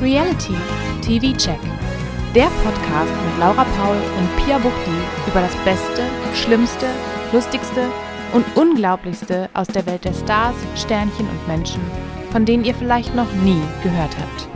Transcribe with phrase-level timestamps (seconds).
[0.00, 0.54] Reality
[1.02, 1.60] TV Check.
[2.34, 4.96] Der Podcast mit Laura Paul und Pia Buchti
[5.26, 6.86] über das Beste, Schlimmste,
[7.34, 7.86] Lustigste
[8.32, 11.82] und Unglaublichste aus der Welt der Stars, Sternchen und Menschen,
[12.32, 14.48] von denen ihr vielleicht noch nie gehört habt.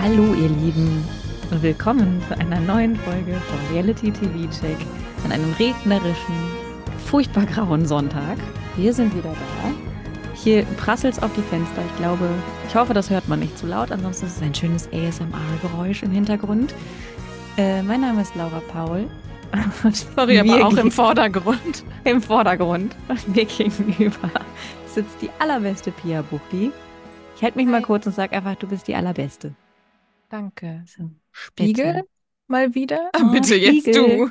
[0.00, 1.06] Hallo ihr Lieben
[1.50, 4.78] und willkommen zu einer neuen Folge von Reality TV Check
[5.26, 6.34] an einem regnerischen,
[7.04, 8.38] furchtbar grauen Sonntag.
[8.76, 10.34] Wir sind wieder da.
[10.34, 11.82] Hier prasselt es auf die Fenster.
[11.84, 12.28] Ich glaube,
[12.66, 13.92] ich hoffe, das hört man nicht zu laut.
[13.92, 16.74] Ansonsten ist es ein schönes ASMR-Geräusch im Hintergrund.
[17.56, 19.06] Äh, mein Name ist Laura Paul.
[20.16, 21.84] Sorry, aber auch im Vordergrund.
[22.04, 22.94] Im Vordergrund.
[23.26, 24.30] Mir gegenüber
[24.86, 26.70] sitzt die allerbeste Pia Buchli.
[27.36, 27.72] Ich halte mich Hi.
[27.72, 29.54] mal kurz und sage einfach, du bist die allerbeste.
[30.28, 30.84] Danke.
[30.86, 32.08] So, Spiegel bitte.
[32.46, 33.10] mal wieder.
[33.20, 34.30] Oh, bitte jetzt du.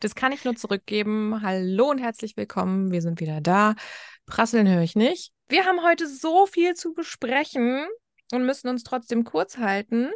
[0.00, 1.40] Das kann ich nur zurückgeben.
[1.42, 2.90] Hallo und herzlich willkommen.
[2.90, 3.74] Wir sind wieder da.
[4.26, 5.32] Prasseln höre ich nicht.
[5.48, 7.86] Wir haben heute so viel zu besprechen
[8.32, 10.10] und müssen uns trotzdem kurz halten.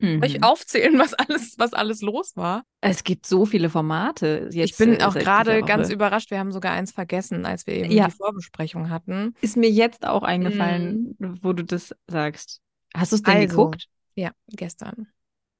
[0.00, 0.22] Mhm.
[0.22, 2.64] Euch aufzählen, was alles, was alles los war.
[2.80, 4.48] Es gibt so viele Formate.
[4.50, 6.30] Jetzt, ich bin äh, auch gerade ganz überrascht.
[6.30, 8.06] Wir haben sogar eins vergessen, als wir eben ja.
[8.06, 9.34] die Vorbesprechung hatten.
[9.40, 11.38] Ist mir jetzt auch eingefallen, mhm.
[11.42, 12.60] wo du das sagst.
[12.94, 13.88] Hast du es denn also, geguckt?
[14.14, 15.08] Ja, gestern.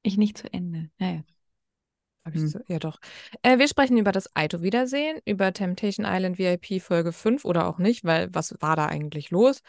[0.03, 0.91] Ich nicht zu Ende.
[0.99, 1.23] Naja.
[2.25, 2.49] Hm.
[2.49, 2.99] So, ja, doch.
[3.43, 8.05] Äh, wir sprechen über das Aito-Wiedersehen, über Temptation Island VIP Folge 5 oder auch nicht,
[8.05, 9.63] weil was war da eigentlich los?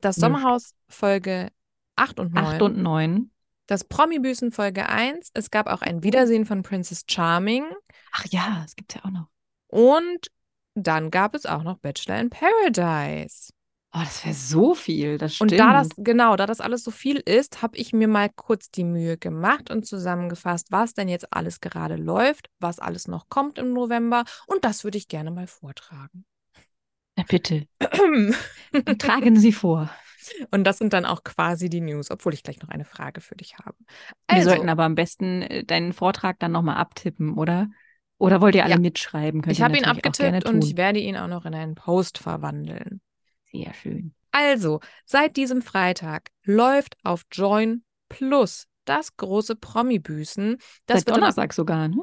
[0.00, 1.50] Das Sommerhaus Folge
[1.96, 2.44] 8 und 9.
[2.44, 3.30] 8 und 9.
[3.66, 5.30] Das Promi-Büßen Folge 1.
[5.34, 7.64] Es gab auch ein Wiedersehen von Princess Charming.
[8.12, 9.28] Ach ja, das gibt es ja auch noch.
[9.66, 10.28] Und
[10.74, 13.50] dann gab es auch noch Bachelor in Paradise.
[13.96, 15.52] Oh, das wäre so viel, das stimmt.
[15.52, 18.70] Und da das, genau, da das alles so viel ist, habe ich mir mal kurz
[18.70, 23.56] die Mühe gemacht und zusammengefasst, was denn jetzt alles gerade läuft, was alles noch kommt
[23.56, 24.24] im November.
[24.48, 26.26] Und das würde ich gerne mal vortragen.
[27.16, 27.66] Na bitte.
[28.98, 29.90] Tragen Sie vor.
[30.50, 33.36] Und das sind dann auch quasi die News, obwohl ich gleich noch eine Frage für
[33.36, 33.78] dich habe.
[34.26, 37.68] Also, Wir sollten aber am besten äh, deinen Vortrag dann nochmal abtippen, oder?
[38.18, 38.80] Oder wollt ihr alle ja.
[38.80, 39.40] mitschreiben?
[39.40, 43.00] Könnt ich habe ihn abgetippt und ich werde ihn auch noch in einen Post verwandeln.
[43.64, 44.14] Sehr schön.
[44.32, 50.58] Also, seit diesem Freitag läuft auf Join Plus das große Promi-Büßen.
[50.88, 52.02] Seit Donnerstag sogar, ne?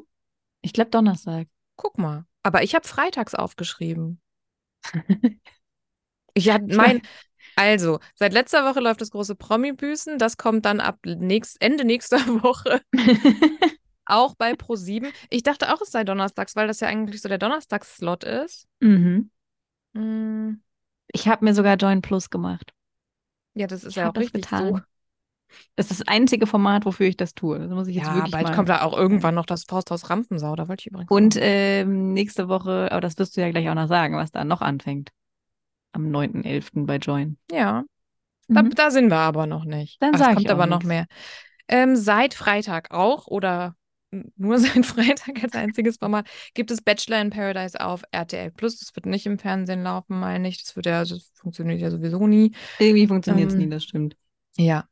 [0.62, 1.48] Ich glaube Donnerstag.
[1.76, 2.26] Guck mal.
[2.44, 4.22] Aber ich habe freitags aufgeschrieben.
[6.34, 7.02] ich hatte mein.
[7.56, 10.18] Also, seit letzter Woche läuft das große Promi-Büßen.
[10.18, 12.82] Das kommt dann ab nächst, Ende nächster Woche.
[14.06, 15.12] auch bei Pro7.
[15.30, 18.68] Ich dachte auch, es sei donnerstags, weil das ja eigentlich so der Donnerstagsslot ist.
[18.80, 19.30] Mhm.
[21.14, 22.74] Ich habe mir sogar Join Plus gemacht.
[23.54, 24.76] Ja, das ist ich ja auch richtig getan.
[24.76, 24.82] so.
[25.76, 27.60] Das ist das einzige Format, wofür ich das tue.
[27.60, 28.56] Das muss ich jetzt ja, wirklich bald mal...
[28.56, 30.56] kommt da auch irgendwann noch das Fausthaus Rampensau.
[30.56, 31.12] Da wollte ich übrigens.
[31.12, 34.44] Und ähm, nächste Woche, aber das wirst du ja gleich auch noch sagen, was da
[34.44, 35.12] noch anfängt.
[35.92, 36.88] Am 9.11.
[36.88, 37.38] bei Join.
[37.52, 37.84] Ja.
[38.48, 38.56] Mhm.
[38.56, 40.02] Da, da, sind wir aber noch nicht.
[40.02, 40.84] Dann sage ich kommt aber nichts.
[40.84, 41.06] noch mehr.
[41.68, 43.76] Ähm, seit Freitag auch oder
[44.36, 48.80] nur seit Freitag als einziges Format, gibt es Bachelor in Paradise auf RTL Plus.
[48.80, 50.64] Das wird nicht im Fernsehen laufen, meine ich.
[50.64, 52.52] Das wird ja, das funktioniert ja sowieso nie.
[52.80, 54.16] Irgendwie funktioniert es ähm, nie, das stimmt.
[54.58, 54.88] Ja.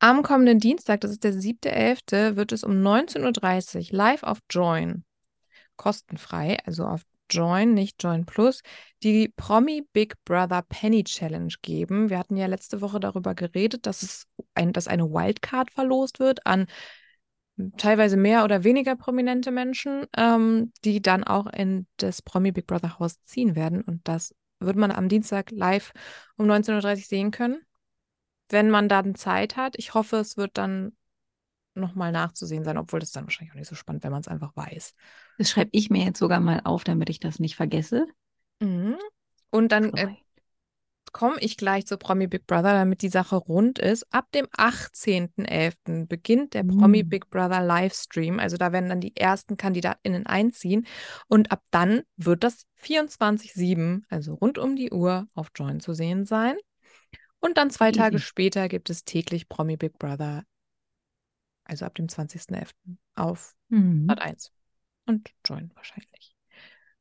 [0.00, 5.04] Am kommenden Dienstag, das ist der 7.11., wird es um 19.30 Uhr live auf Join,
[5.76, 8.62] kostenfrei, also auf Join, nicht Join Plus,
[9.02, 12.10] die Promi Big Brother Penny Challenge geben.
[12.10, 16.46] Wir hatten ja letzte Woche darüber geredet, dass es ein, dass eine Wildcard verlost wird
[16.46, 16.66] an
[17.76, 22.98] teilweise mehr oder weniger prominente Menschen, ähm, die dann auch in das Promi Big Brother
[22.98, 23.82] Haus ziehen werden.
[23.82, 25.92] Und das wird man am Dienstag live
[26.36, 27.60] um 19.30 Uhr sehen können,
[28.48, 29.74] wenn man dann Zeit hat.
[29.76, 30.92] Ich hoffe, es wird dann
[31.74, 34.56] nochmal nachzusehen sein, obwohl das dann wahrscheinlich auch nicht so spannend, wenn man es einfach
[34.56, 34.94] weiß.
[35.38, 38.06] Das schreibe ich mir jetzt sogar mal auf, damit ich das nicht vergesse.
[38.60, 38.96] Mhm.
[39.50, 40.14] Und dann äh,
[41.12, 44.06] komme ich gleich zu Promi Big Brother, damit die Sache rund ist.
[44.12, 46.06] Ab dem 18.11.
[46.06, 47.08] beginnt der Promi mm.
[47.08, 48.38] Big Brother Livestream.
[48.38, 50.86] Also da werden dann die ersten KandidatInnen einziehen.
[51.26, 56.26] Und ab dann wird das 24-7, also rund um die Uhr, auf Join zu sehen
[56.26, 56.56] sein.
[57.40, 57.98] Und dann zwei Easy.
[57.98, 60.44] Tage später gibt es täglich Promi Big Brother,
[61.64, 62.70] also ab dem 20.11.
[63.14, 64.10] auf mm.
[64.10, 64.52] 1
[65.06, 66.34] und Join wahrscheinlich.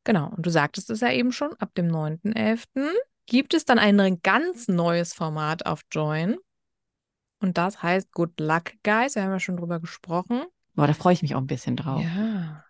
[0.03, 2.93] Genau, und du sagtest es ja eben schon, ab dem 9.11
[3.27, 6.37] gibt es dann ein ganz neues Format auf Join.
[7.39, 9.15] Und das heißt Good Luck Guys.
[9.15, 10.43] Wir haben ja schon drüber gesprochen.
[10.73, 12.01] Boah, da freue ich mich auch ein bisschen drauf.
[12.01, 12.63] Ja.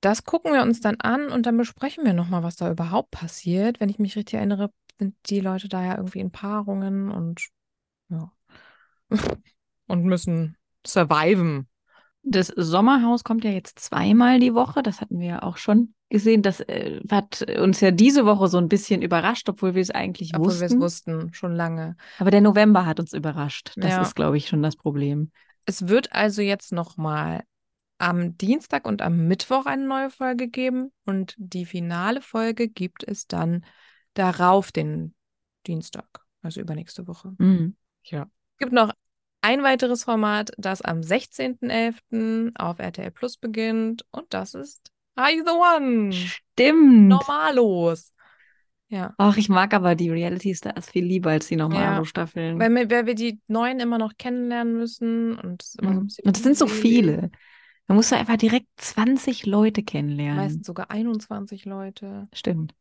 [0.00, 3.80] Das gucken wir uns dann an und dann besprechen wir nochmal, was da überhaupt passiert.
[3.80, 7.48] Wenn ich mich richtig erinnere, sind die Leute da ja irgendwie in Paarungen und
[8.08, 8.30] ja.
[9.86, 10.56] und müssen
[10.86, 11.68] surviven.
[12.22, 14.82] Das Sommerhaus kommt ja jetzt zweimal die Woche.
[14.82, 18.58] Das hatten wir ja auch schon gesehen, das äh, hat uns ja diese Woche so
[18.58, 20.80] ein bisschen überrascht, obwohl wir es eigentlich Obwohl wir es wussten.
[21.20, 21.96] wussten, schon lange.
[22.18, 23.72] Aber der November hat uns überrascht.
[23.76, 24.02] Das Ja.
[24.02, 25.30] ist, glaube ich, schon das Problem.
[25.64, 27.42] Es wird also jetzt nochmal
[27.98, 33.26] am Dienstag und am Mittwoch eine neue Folge geben und die finale Folge gibt es
[33.26, 33.64] dann
[34.14, 35.14] darauf den
[35.66, 36.06] Dienstag,
[36.42, 37.34] also übernächste Woche.
[37.38, 37.74] Mhm.
[38.04, 38.28] Ja.
[38.52, 38.92] Es gibt noch
[39.40, 42.52] ein weiteres Format, das am 16.11.
[42.56, 46.12] auf RTL Plus beginnt und das ist Are You the One?
[46.12, 47.08] Stimmt.
[47.08, 48.12] Normalos.
[48.88, 49.14] Ja.
[49.18, 52.04] Ach, ich mag aber die Reality Stars viel lieber als die normalen Ja.
[52.04, 52.58] Staffeln.
[52.60, 56.08] Weil, wir- weil wir die neuen immer noch kennenlernen müssen und so ein Mhm.
[56.24, 57.30] Und es sind so viele.
[57.88, 60.36] Da musst du einfach direkt 20 Leute kennenlernen.
[60.36, 62.28] Meistens sogar 21 Leute.
[62.32, 62.74] Stimmt.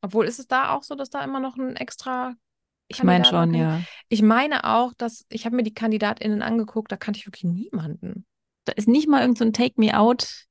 [0.00, 2.34] Obwohl ist es da auch so, dass da immer noch ein extra.
[2.88, 3.80] Ich meine schon, ja.
[4.08, 8.26] Ich meine auch, dass ich habe mir die KandidatInnen angeguckt, da kannte ich wirklich niemanden.
[8.64, 10.46] Da ist nicht mal irgend so ein Take Me Out.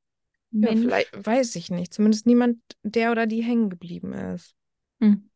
[0.53, 1.93] Ja, vielleicht weiß ich nicht.
[1.93, 4.55] Zumindest niemand, der oder die hängen geblieben ist.
[5.01, 5.29] Hm.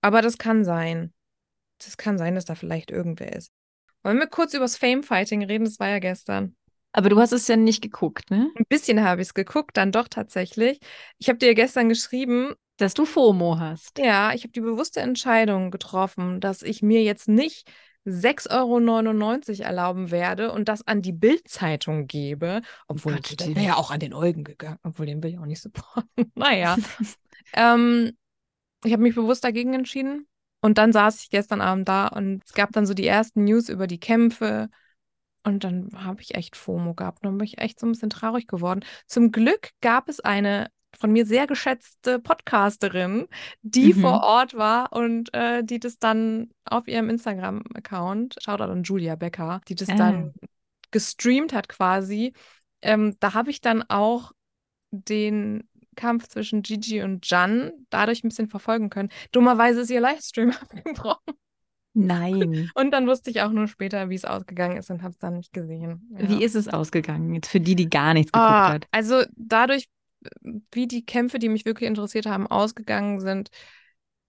[0.00, 1.12] Aber das kann sein.
[1.78, 3.50] Das kann sein, dass da vielleicht irgendwer ist.
[4.02, 5.64] Wollen wir kurz übers Fame-Fighting reden?
[5.64, 6.56] Das war ja gestern.
[6.92, 8.50] Aber du hast es ja nicht geguckt, ne?
[8.54, 10.78] Ein bisschen habe ich es geguckt, dann doch tatsächlich.
[11.18, 13.98] Ich habe dir gestern geschrieben, Dass du FOMO hast.
[13.98, 17.70] ja, ich habe die bewusste Entscheidung getroffen, dass ich mir jetzt nicht
[18.04, 22.62] 6,99 Euro erlauben werde und das an die Bild-Zeitung gebe.
[22.88, 23.56] Obwohl, Gottes der Willen.
[23.56, 26.30] wäre ja auch an den Eugen gegangen, obwohl den will ich auch nicht supporten.
[26.34, 26.76] naja.
[27.54, 28.12] ähm,
[28.84, 30.26] ich habe mich bewusst dagegen entschieden.
[30.60, 33.68] Und dann saß ich gestern Abend da und es gab dann so die ersten News
[33.68, 34.68] über die Kämpfe.
[35.44, 37.22] Und dann habe ich echt FOMO gehabt.
[37.22, 38.84] Und dann bin ich echt so ein bisschen traurig geworden.
[39.06, 43.26] Zum Glück gab es eine von mir sehr geschätzte Podcasterin,
[43.62, 44.00] die Mhm.
[44.00, 49.60] vor Ort war und äh, die das dann auf ihrem Instagram-Account, Shoutout an Julia Becker,
[49.68, 49.94] die das Ah.
[49.96, 50.34] dann
[50.90, 52.32] gestreamt hat quasi.
[52.82, 54.32] Ähm, da habe ich dann auch
[54.90, 59.08] den Kampf zwischen Gigi und Jan dadurch ein bisschen verfolgen können.
[59.30, 61.34] Dummerweise ist ihr Livestream abgebrochen.
[61.94, 62.70] Nein.
[62.74, 65.36] Und dann wusste ich auch nur später, wie es ausgegangen ist und habe es dann
[65.36, 66.08] nicht gesehen.
[66.18, 66.28] Ja.
[66.28, 67.34] Wie ist es ausgegangen?
[67.34, 68.86] Jetzt für die, die gar nichts geguckt Ah, hat.
[68.92, 69.88] also dadurch,
[70.72, 73.50] wie die Kämpfe, die mich wirklich interessiert haben, ausgegangen sind,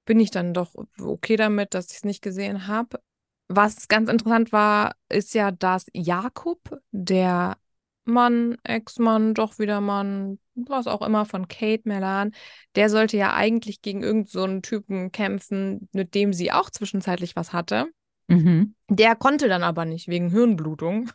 [0.06, 3.00] bin ich dann doch okay damit, dass ich es nicht gesehen habe.
[3.48, 7.58] Was ganz interessant war, ist ja, dass Jakob, der
[8.06, 12.34] Mann, Ex-Mann, doch wieder Mann, was auch immer von Kate Melan,
[12.76, 17.36] der sollte ja eigentlich gegen irgendeinen so einen Typen kämpfen, mit dem sie auch zwischenzeitlich
[17.36, 17.88] was hatte.
[18.28, 18.76] Mhm.
[18.90, 21.12] Der konnte dann aber nicht wegen Hirnblutung.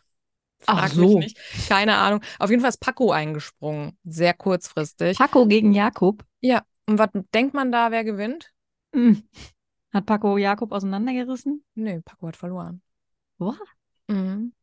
[0.65, 1.17] Ach Frag so.
[1.17, 1.69] mich nicht.
[1.69, 2.21] Keine Ahnung.
[2.39, 3.97] Auf jeden Fall ist Paco eingesprungen.
[4.03, 5.17] Sehr kurzfristig.
[5.17, 6.23] Paco gegen Jakob.
[6.41, 6.63] Ja.
[6.85, 8.51] Und was denkt man da, wer gewinnt?
[8.93, 9.23] Hm.
[9.93, 11.63] Hat Paco Jakob auseinandergerissen?
[11.75, 12.81] Nö, Paco hat verloren.
[13.37, 13.57] What?
[14.07, 14.53] Mhm.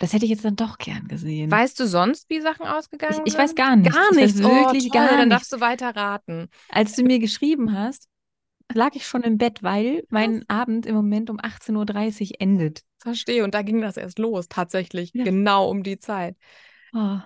[0.00, 1.50] Das hätte ich jetzt dann doch gern gesehen.
[1.50, 3.42] Weißt du sonst, wie Sachen ausgegangen ich, ich sind?
[3.42, 3.94] weiß gar nichts.
[3.94, 4.42] Gar Ich nichts.
[4.42, 5.30] weiß wirklich oh, toll, gar dann nichts.
[5.30, 6.48] darfst du weiter raten.
[6.68, 8.08] Als du mir geschrieben hast,
[8.74, 12.82] lag ich schon im Bett, weil mein Abend im Moment um 18.30 Uhr endet.
[12.98, 13.44] Verstehe.
[13.44, 15.12] Und da ging das erst los, tatsächlich.
[15.14, 15.24] Ja.
[15.24, 16.36] Genau um die Zeit.
[16.92, 17.18] Oh.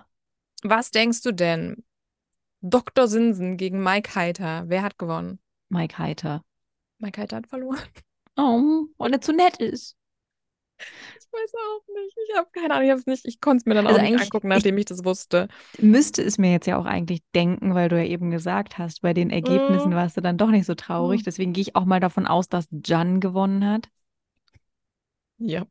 [0.63, 1.83] Was denkst du denn?
[2.61, 3.07] Dr.
[3.07, 4.63] Sinsen gegen Mike Heiter.
[4.67, 5.39] Wer hat gewonnen?
[5.69, 6.43] Mike Heiter.
[6.99, 7.79] Mike Heiter hat verloren.
[8.35, 9.95] Oh, weil er zu nett ist.
[10.79, 12.17] Ich weiß auch nicht.
[12.27, 12.85] Ich habe keine Ahnung.
[12.87, 15.05] Ich, hab's nicht, ich konnte es mir dann Also auch nicht angucken, nachdem ich das
[15.05, 15.49] wusste.
[15.77, 19.13] Müsste es mir jetzt ja auch eigentlich denken, weil du ja eben gesagt hast, bei
[19.13, 19.95] den Ergebnissen Mhm.
[19.95, 21.21] warst du dann doch nicht so traurig.
[21.21, 21.23] Mhm.
[21.25, 23.89] Deswegen gehe ich auch mal davon aus, dass Jan gewonnen hat.
[25.45, 25.65] Ja.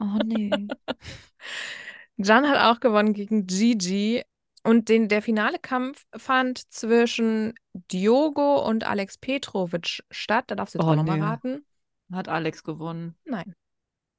[0.00, 0.50] Oh nee.
[2.16, 4.22] Jan hat auch gewonnen gegen Gigi.
[4.64, 10.44] Und den, der finale Kampf fand zwischen Diogo und Alex Petrovic statt.
[10.48, 11.64] Da darfst du jetzt Oh, auch nochmal raten.
[12.12, 13.14] hat Alex gewonnen.
[13.24, 13.54] Nein.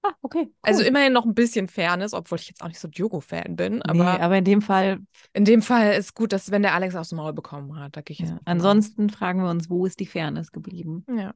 [0.02, 0.46] Ah, okay.
[0.46, 0.54] Cool.
[0.62, 3.82] Also immerhin noch ein bisschen Fairness, obwohl ich jetzt auch nicht so Diogo-Fan bin.
[3.82, 5.00] Aber, nee, aber in dem Fall,
[5.34, 8.02] in dem Fall ist gut, dass wenn der Alex aus dem Maul bekommen hat, da
[8.02, 8.40] gehe ich ja.
[8.46, 11.06] ansonsten fragen wir uns, wo ist die Fairness geblieben?
[11.14, 11.34] Ja.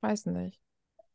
[0.00, 0.60] Weiß nicht.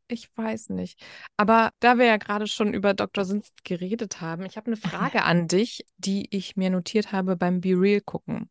[0.07, 1.01] Ich weiß nicht.
[1.37, 3.25] Aber da wir ja gerade schon über Dr.
[3.25, 7.61] Sinst geredet haben, ich habe eine Frage an dich, die ich mir notiert habe beim
[7.61, 8.49] Be Real gucken.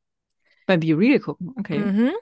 [0.66, 1.78] Bei Be Real gucken, okay.
[1.78, 2.12] Mhm.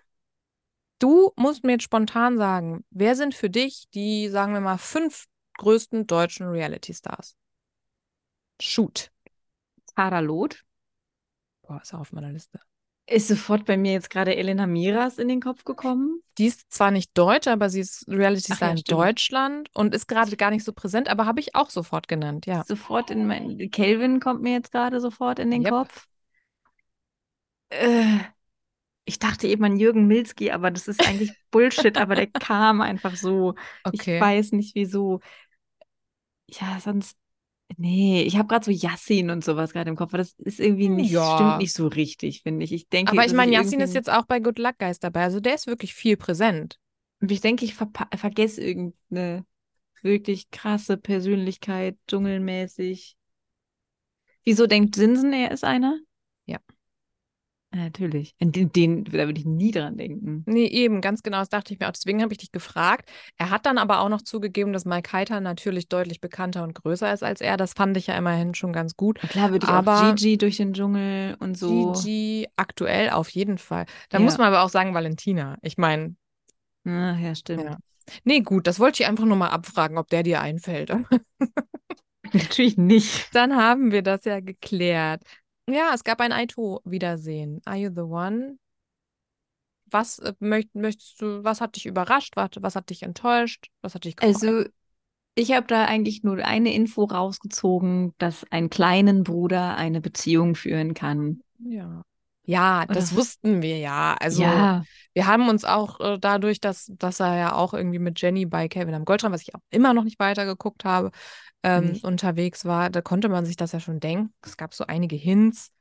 [0.99, 5.27] Du musst mir jetzt spontan sagen, wer sind für dich die, sagen wir mal, fünf
[5.59, 7.37] größten deutschen Reality-Stars?
[8.61, 9.11] Shoot.
[9.97, 10.63] Sarah Loth
[11.71, 12.61] Boah, ist auch auf meiner Liste.
[13.11, 16.23] Ist sofort bei mir jetzt gerade Elena Miras in den Kopf gekommen.
[16.39, 18.83] Die ist zwar nicht deutsch, aber sie ist Reality-Star ja, in.
[18.85, 22.65] Deutschland und ist gerade gar nicht so präsent, aber habe ich auch sofort genannt, ja.
[22.67, 23.71] Sofort in mein.
[23.71, 25.71] Kelvin kommt mir jetzt gerade sofort in den Yep.
[25.71, 26.07] Kopf.
[27.71, 28.19] Äh,
[29.07, 33.17] ich dachte eben an Jürgen Milski, aber das ist eigentlich Bullshit, aber der kam einfach
[33.17, 33.55] so.
[33.91, 34.19] Ich Okay.
[34.19, 35.21] weiß nicht wieso.
[36.49, 37.17] Ja, sonst
[37.77, 40.89] Nee, ich habe gerade so Yassin und sowas gerade im Kopf, aber das ist irgendwie
[40.89, 41.37] nicht, Ja.
[41.37, 42.73] stimmt nicht so richtig, finde ich.
[42.73, 45.23] Ich denke, Aber ich meine, Yassin irgendwie- ist jetzt auch bei Good Luck Guys dabei.
[45.23, 46.79] Also der ist wirklich viel präsent.
[47.27, 49.45] Ich denke, ich verpa- vergesse irgendeine
[50.03, 53.17] wirklich krasse Persönlichkeit, dschungelmäßig.
[54.45, 55.99] Wieso denkt Sinsen, er ist einer?
[56.47, 56.59] Ja.
[57.73, 58.35] Natürlich.
[58.41, 60.43] An Den, den, da würde ich nie dran denken.
[60.47, 61.93] Nee, eben, ganz genau, das dachte ich mir auch.
[61.93, 63.09] Deswegen habe ich dich gefragt.
[63.37, 67.13] Er hat dann aber auch noch zugegeben, dass Mike Heiter natürlich deutlich bekannter und größer
[67.13, 67.57] ist als er.
[67.57, 69.23] Das fand ich ja immerhin schon ganz gut.
[69.23, 71.93] Und klar würde ich Aber- auch Gigi durch den Dschungel und so.
[71.93, 73.87] Gigi aktuell auf jeden Fall.
[74.09, 74.25] Da Ja.
[74.25, 75.57] muss man aber auch sagen, Valentina.
[75.63, 76.17] Ich meine,
[76.87, 77.63] Ah, ja, stimmt.
[77.65, 77.77] Ja.
[78.25, 80.91] nee, gut, das wollte ich einfach nur mal abfragen, ob der dir einfällt.
[82.33, 83.35] Natürlich nicht.
[83.35, 85.23] Dann haben wir das ja geklärt.
[85.71, 87.61] Ja, es gab ein Aito-Wiedersehen.
[87.65, 88.59] Are you the one?
[89.87, 92.37] Was äh, möcht, möchtest du, was hat dich überrascht?
[92.37, 93.69] Was, was hat dich enttäuscht?
[93.83, 94.35] Was hat dich gefreut?
[94.35, 94.65] Also,
[95.35, 100.95] ich habe da eigentlich nur eine Info rausgezogen, dass ein kleinen Bruder eine Beziehung führen
[100.95, 101.41] kann.
[101.59, 102.03] ja.
[102.51, 104.17] Ja, das Oder- wussten wir ja.
[104.21, 104.83] Also ja,
[105.15, 108.69] wir haben uns auch äh, dadurch, dass, dass er ja auch irgendwie mit Jenny bei
[108.69, 111.11] Kevin am Goldrand, was ich auch immer noch nicht weitergeguckt habe,
[111.63, 112.05] ähm, Nicht.
[112.05, 114.33] unterwegs war, da konnte man sich das ja schon denken.
[114.43, 115.73] Es gab so einige Hints.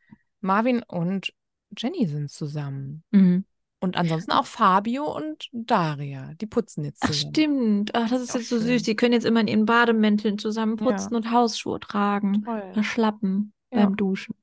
[0.42, 1.34] Marvin und
[1.78, 3.04] Jenny sind zusammen.
[3.12, 3.46] mhm.
[3.82, 6.34] Und ansonsten auch Fabio und Daria.
[6.42, 7.34] Die putzen jetzt Ach, zusammen.
[7.34, 7.96] stimmt.
[7.96, 8.68] Ach, das ist jetzt so schön.
[8.68, 8.84] süß.
[8.84, 11.18] Die können jetzt immer in ihren Bademänteln zusammen putzen Ja.
[11.18, 12.44] und Hausschuhe tragen.
[12.44, 12.84] Toll.
[12.84, 13.86] Schlappen Ja.
[13.86, 14.36] beim Duschen.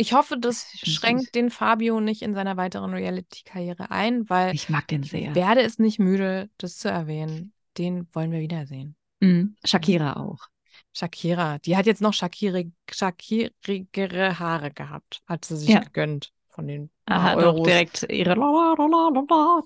[0.00, 4.88] Ich hoffe, das schränkt den Fabio nicht in seiner weiteren Reality-Karriere ein, weil Ich mag
[4.88, 5.34] den ich sehr.
[5.34, 7.52] werde es nicht müde, das zu erwähnen.
[7.76, 8.96] Den wollen wir wiedersehen.
[9.20, 9.56] Mhm.
[9.64, 10.48] Shakira auch.
[10.94, 15.80] Shakira, die hat jetzt noch Shakiri, Shakirigere Haare gehabt, hat sie sich Ja.
[15.80, 17.66] gegönnt von den auch Euros.
[17.66, 18.34] direkt ihre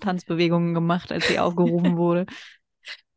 [0.00, 2.26] Tanzbewegungen gemacht, als sie aufgerufen wurde.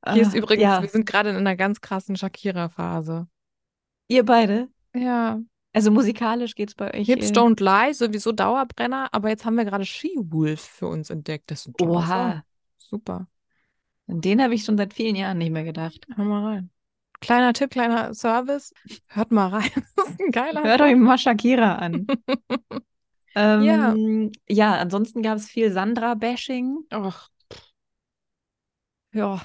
[0.07, 3.27] Hier ist Ah, übrigens, ja, wir sind gerade in einer ganz krassen Shakira-Phase.
[4.07, 4.69] ihr beide.
[4.93, 5.39] Ja,
[5.77, 7.05] Also musikalisch geht's bei euch.
[7.05, 11.51] Hips Don't Lie, sowieso Dauerbrenner, aber jetzt haben wir gerade She-Wolf für uns entdeckt.
[11.51, 11.89] Das ist ein Song.
[11.91, 12.43] Oha,
[12.79, 13.27] Super.
[14.07, 16.07] an den habe ich schon seit vielen Jahren nicht mehr gedacht.
[16.15, 16.69] Hör mal rein.
[17.19, 18.73] Kleiner Tipp, kleiner Service.
[19.05, 19.69] Hört mal rein.
[19.95, 20.87] Das ist ein geiler Hört Song.
[20.87, 22.07] euch mal Shakira an.
[23.35, 23.93] Ja.
[23.93, 26.77] Ähm, ja, ansonsten gab es viel Sandra-Bashing.
[26.89, 27.29] Ach,
[29.13, 29.41] Ja,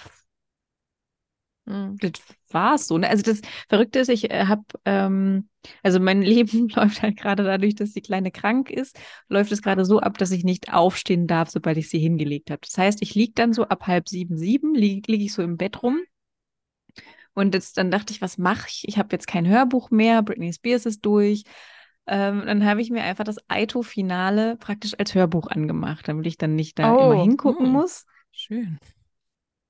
[1.67, 1.97] hm.
[2.01, 2.13] das
[2.55, 2.99] war's so.
[2.99, 3.09] Ne?
[3.09, 5.49] Also das Verrückte ist, ich äh, habe, ähm,
[5.83, 9.85] also mein Leben läuft halt gerade dadurch, dass die Kleine krank ist, läuft es gerade
[9.85, 12.61] so ab, dass ich nicht aufstehen darf, sobald ich sie hingelegt habe.
[12.63, 15.57] Das heißt, ich lieg dann so ab halb sieben, sieben, liege lieg ich so im
[15.57, 16.01] Bett rum.
[17.35, 18.87] Und jetzt, dann dachte ich, was mache ich?
[18.87, 21.45] Ich habe jetzt kein Hörbuch mehr, Britney Spears ist durch.
[22.07, 26.57] Ähm, dann habe ich mir einfach das Aito-Finale praktisch als Hörbuch angemacht, damit ich dann
[26.57, 27.73] nicht da Oh, immer hingucken hm.
[27.73, 28.07] muss.
[28.33, 28.79] Schön.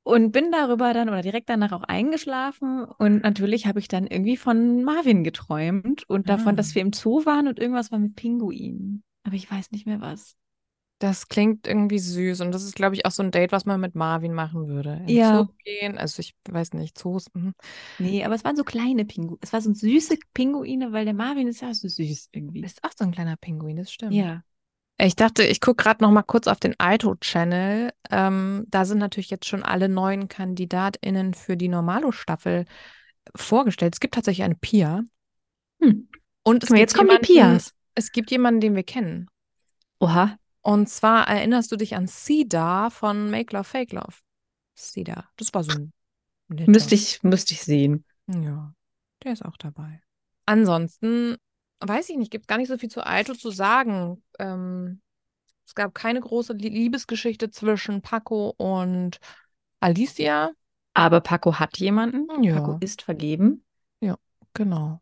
[0.05, 2.85] Und bin darüber dann oder direkt danach auch eingeschlafen.
[2.99, 6.57] Und natürlich habe ich dann irgendwie von Marvin geträumt und davon, Ah.
[6.57, 9.05] dass wir im Zoo waren und irgendwas war mit Pinguinen.
[9.25, 10.37] Aber ich weiß nicht mehr was.
[10.99, 13.81] Das klingt irgendwie süß und das ist, glaube ich, auch so ein Date, was man
[13.81, 15.03] mit Marvin machen würde.
[15.07, 15.39] In Ja.
[15.39, 17.27] Zoo gehen, also ich weiß nicht, Zoos.
[17.35, 17.55] mhm.
[17.99, 19.39] Nee, aber es waren so kleine Pinguine.
[19.41, 22.63] Es waren so süße Pinguine, weil der Marvin ist ja so süß irgendwie.
[22.63, 24.13] Ist auch so ein kleiner Pinguin, das stimmt.
[24.15, 24.43] Ja.
[25.05, 27.93] Ich dachte, ich gucke gerade noch mal kurz auf den Aito-Channel.
[28.11, 32.67] Ähm, da sind natürlich jetzt schon alle neuen KandidatInnen für die Normalo-Staffel
[33.35, 33.95] vorgestellt.
[33.97, 35.03] Es gibt tatsächlich eine Pia.
[35.81, 36.09] Hm.
[36.45, 37.75] Und gibt jetzt kommen die jemanden- Pias.
[37.97, 39.29] Es gibt jemanden, den wir kennen.
[39.99, 40.37] Oha.
[40.61, 44.15] Und zwar erinnerst du dich an Cedar von Make Love, Fake Love.
[44.77, 45.29] Cedar.
[45.37, 45.93] Das war so ein.
[46.49, 48.05] Müsste ich, müsste ich sehen.
[48.29, 48.73] Ja,
[49.25, 50.01] der ist auch dabei.
[50.47, 51.37] Ansonsten
[51.87, 54.23] weiß ich nicht, gibt gar nicht so viel zu Aito zu sagen.
[54.39, 55.01] Ähm,
[55.67, 59.19] es gab keine große Lie- Liebesgeschichte zwischen Paco und
[59.81, 60.53] Alicia.
[60.95, 62.27] Aber Paco hat jemanden.
[62.43, 62.61] Ja.
[62.61, 63.65] Paco ist vergeben.
[64.55, 65.01] Genau.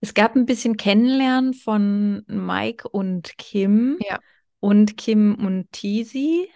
[0.00, 4.20] Es gab ein bisschen Kennenlernen von Mike und Kim Ja.
[4.60, 6.48] und Kim und Tizi.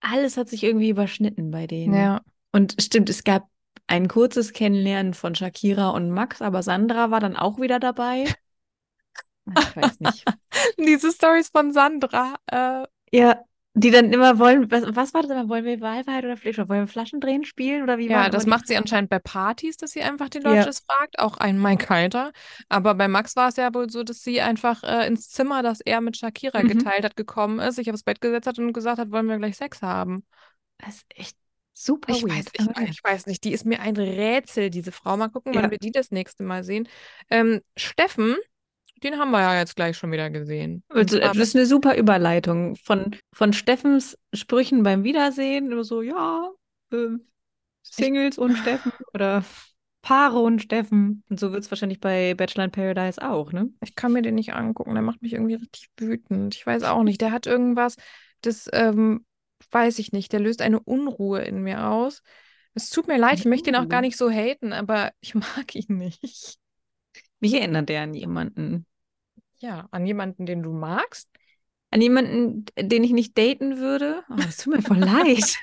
[0.00, 1.94] Alles hat sich irgendwie überschnitten bei denen.
[1.94, 2.20] Ja.
[2.52, 3.48] Und stimmt, es gab
[3.86, 8.34] ein kurzes Kennenlernen von Shakira und Max, aber Sandra war dann auch wieder dabei.
[9.54, 10.28] Ich weiß nicht.
[10.78, 12.36] Diese Stories von Sandra.
[12.46, 15.48] Äh, Ja, die dann immer wollen, was, was war das immer?
[15.48, 16.58] Wollen wir Wahlwahrheit oder Flash?
[16.58, 20.02] Wollen wir Flaschendrehen spielen oder wie ja, das macht sie anscheinend bei Partys, dass sie
[20.02, 20.50] einfach den Ja.
[20.50, 21.18] Lodges fragt.
[21.18, 22.32] Auch ein Mike Heiter.
[22.68, 25.80] Aber bei Max war es ja wohl so, dass sie einfach äh, ins Zimmer, das
[25.80, 26.68] er mit Shakira Mhm.
[26.68, 29.56] geteilt hat, gekommen ist, sich aufs Bett gesetzt hat und gesagt hat, wollen wir gleich
[29.56, 30.26] Sex haben.
[30.78, 31.36] Das ist echt
[31.74, 32.30] super Ich weird.
[32.30, 35.16] weiß, ich, ich weiß nicht, die ist mir ein Rätsel, diese Frau.
[35.16, 35.70] Mal gucken, wann Ja.
[35.70, 36.88] wir die das nächste Mal sehen.
[37.30, 38.36] Ähm, Steffen,
[39.02, 40.84] den haben wir ja jetzt gleich schon wieder gesehen.
[40.88, 46.50] Also, das ist eine super Überleitung von, von Steffens Sprüchen beim Wiedersehen, immer so, ja,
[46.92, 47.26] ähm,
[47.82, 49.44] Singles und Steffen oder
[50.02, 51.24] Paare und Steffen.
[51.28, 53.70] Und so wird es wahrscheinlich bei Bachelor in Paradise auch, ne?
[53.82, 56.54] Ich kann mir den nicht angucken, der macht mich irgendwie richtig wütend.
[56.54, 57.96] Ich weiß auch nicht, der hat irgendwas,
[58.40, 59.24] das ähm,
[59.72, 62.22] weiß ich nicht, der löst eine Unruhe in mir aus.
[62.74, 65.74] Es tut mir leid, ich möchte ihn auch gar nicht so haten, aber ich mag
[65.74, 66.58] ihn nicht.
[67.40, 68.86] Mich erinnert der an jemanden.
[69.58, 71.28] Ja, an jemanden, den du magst?
[71.90, 74.24] An jemanden, den ich nicht daten würde.
[74.30, 75.58] Oh, das tut mir voll leid.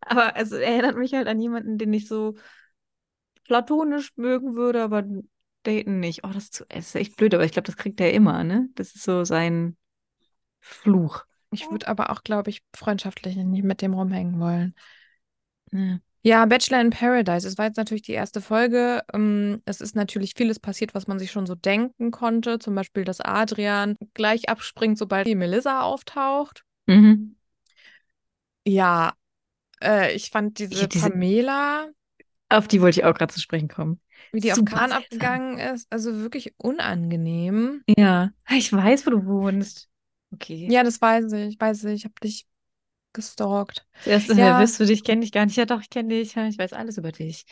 [0.00, 2.36] aber also, er erinnert mich halt an jemanden, den ich so
[3.44, 5.04] platonisch mögen würde, aber
[5.62, 6.24] daten nicht.
[6.24, 8.68] Oh, das ist echt blöd, aber ich glaube, das kriegt er immer, ne?
[8.74, 9.76] Das ist so sein
[10.60, 11.24] Fluch.
[11.50, 14.74] Ich würde aber auch, glaube ich, freundschaftlich nicht mit dem rumhängen wollen.
[15.72, 15.98] Ja.
[16.22, 17.48] Ja, Bachelor in Paradise.
[17.48, 19.02] Es war jetzt natürlich die erste Folge.
[19.14, 22.58] Ähm, es ist natürlich vieles passiert, was man sich schon so denken konnte.
[22.58, 26.64] Zum Beispiel, dass Adrian gleich abspringt, sobald die Melissa auftaucht.
[26.86, 27.36] Mhm.
[28.66, 29.14] Ja,
[29.82, 31.88] äh, ich fand diese, diese, Pamela.
[32.50, 33.98] Auf die wollte ich auch gerade zu sprechen kommen.
[34.32, 35.90] Wie die Super auf Kahn abgegangen ist.
[35.90, 37.82] Also wirklich unangenehm.
[37.96, 39.89] Ja, ich weiß, wo du wohnst.
[40.32, 40.68] Okay.
[40.70, 41.48] Ja, das weiß ich.
[41.54, 41.94] Ich weiß ich.
[41.94, 42.46] Ich habe dich
[43.12, 43.86] gestalkt.
[44.02, 44.60] Zuerst ja.
[44.60, 45.56] bist du dich, kenne dich gar nicht.
[45.56, 46.36] Ja, doch, ich kenne dich.
[46.36, 47.44] Ich weiß alles über dich.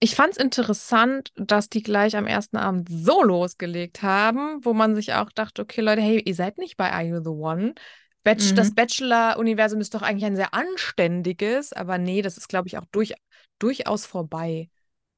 [0.00, 4.94] Ich fand es interessant, dass die gleich am ersten Abend so losgelegt haben, wo man
[4.94, 7.74] sich auch dachte, okay, Leute, hey, ihr seid nicht bei Are You the One?
[8.22, 8.56] Bach mhm.
[8.56, 12.86] Das Bachelor-Universum ist doch eigentlich ein sehr anständiges, aber nee, das ist, glaube ich, auch
[12.90, 13.14] durch,
[13.58, 14.68] durchaus vorbei.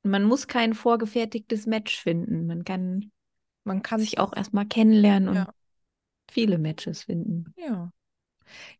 [0.02, 2.46] Man muss kein vorgefertigtes Match finden.
[2.46, 3.10] Man kann,
[3.64, 5.52] man kann sich auch erstmal kennenlernen und ja.
[6.30, 7.54] Viele Matches finden.
[7.56, 7.90] Ja.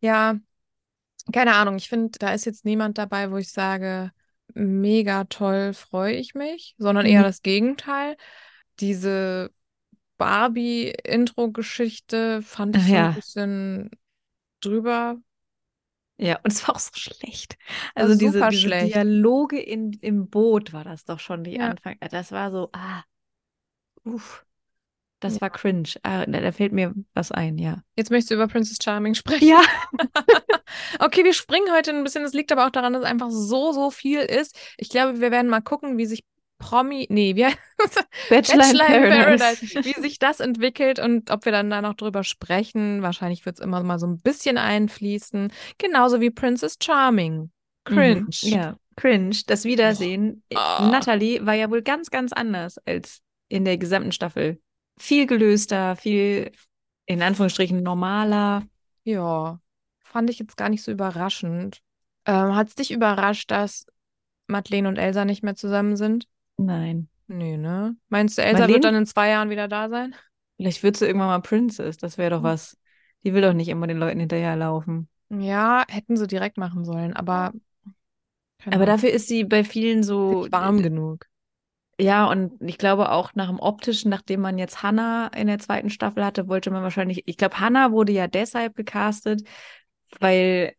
[0.01, 0.39] Ja,
[1.33, 1.77] keine Ahnung.
[1.77, 4.11] Ich finde, da ist jetzt niemand dabei, wo ich sage,
[4.55, 7.25] mega toll, freue ich mich, sondern eher mhm.
[7.25, 8.17] das Gegenteil.
[8.81, 9.51] Diese
[10.19, 13.91] Barbie-Intro-Geschichte fand ich Ach, so ein bisschen
[14.61, 15.17] drüber.
[16.19, 17.59] Ja, und es war auch so schlecht.
[17.95, 18.95] Also diese, diese schlecht.
[18.95, 21.69] Dialoge in, im Boot war das doch schon die ja.
[21.69, 21.99] Anfang.
[22.11, 23.03] Das war so, ah,
[24.05, 24.46] uff.
[25.21, 25.41] Das ja.
[25.43, 25.89] war cringe.
[26.03, 27.83] Ah, da, fällt mir was ein, ja.
[27.97, 29.49] Jetzt möchtest du über Princess Charming sprechen.
[29.49, 29.63] Ja.
[30.99, 32.23] okay, wir springen heute ein bisschen.
[32.23, 34.59] Das liegt aber auch daran, dass es einfach so, so viel ist.
[34.77, 36.25] Ich glaube, wir werden mal gucken, wie sich
[36.59, 37.43] Promi, nee, wie
[38.31, 39.45] Bachelor, Bachelor in Paradise.
[39.45, 43.03] Paradise, wie sich das entwickelt und ob wir dann da noch drüber sprechen.
[43.03, 45.53] Wahrscheinlich wird es immer mal so ein bisschen einfließen.
[45.79, 47.51] Genauso wie Princess Charming.
[47.85, 48.27] Cringe.
[48.43, 48.49] Mhm.
[48.49, 49.37] Ja, cringe.
[49.47, 50.43] Das Wiedersehen.
[50.55, 50.85] Oh.
[50.87, 54.59] Natalie war ja wohl ganz, ganz anders als in der gesamten Staffel
[54.99, 56.53] viel gelöster, viel
[57.07, 58.65] in Anführungsstrichen normaler.
[59.05, 59.61] Ja,
[60.03, 61.83] fand ich jetzt gar nicht so überraschend.
[62.25, 63.87] Ähm, Hat es dich überrascht, dass
[64.49, 66.27] Madeleine und Elsa nicht mehr zusammen sind?
[66.57, 67.09] Nein.
[67.29, 67.97] Nee, ne?
[68.09, 68.75] Meinst du, Elsa Madeleine?
[68.75, 70.15] wird dann in zwei Jahren wieder da sein?
[70.57, 71.97] Vielleicht wird sie irgendwann mal Princess.
[71.97, 72.45] Das wäre doch hm.
[72.45, 72.79] was.
[73.25, 75.09] Die will doch nicht immer den Leuten hinterherlaufen.
[75.29, 77.53] Ja, hätten sie direkt machen sollen, aber.
[78.65, 80.47] Aber dafür ist sie bei vielen so.
[80.51, 81.27] warm genug.
[81.99, 85.89] Ja, und ich glaube auch nach dem optischen, nachdem man jetzt Hannah in der zweiten
[85.89, 89.43] Staffel hatte, wollte man wahrscheinlich, ich glaube, Hannah wurde ja deshalb gecastet,
[90.21, 90.75] weil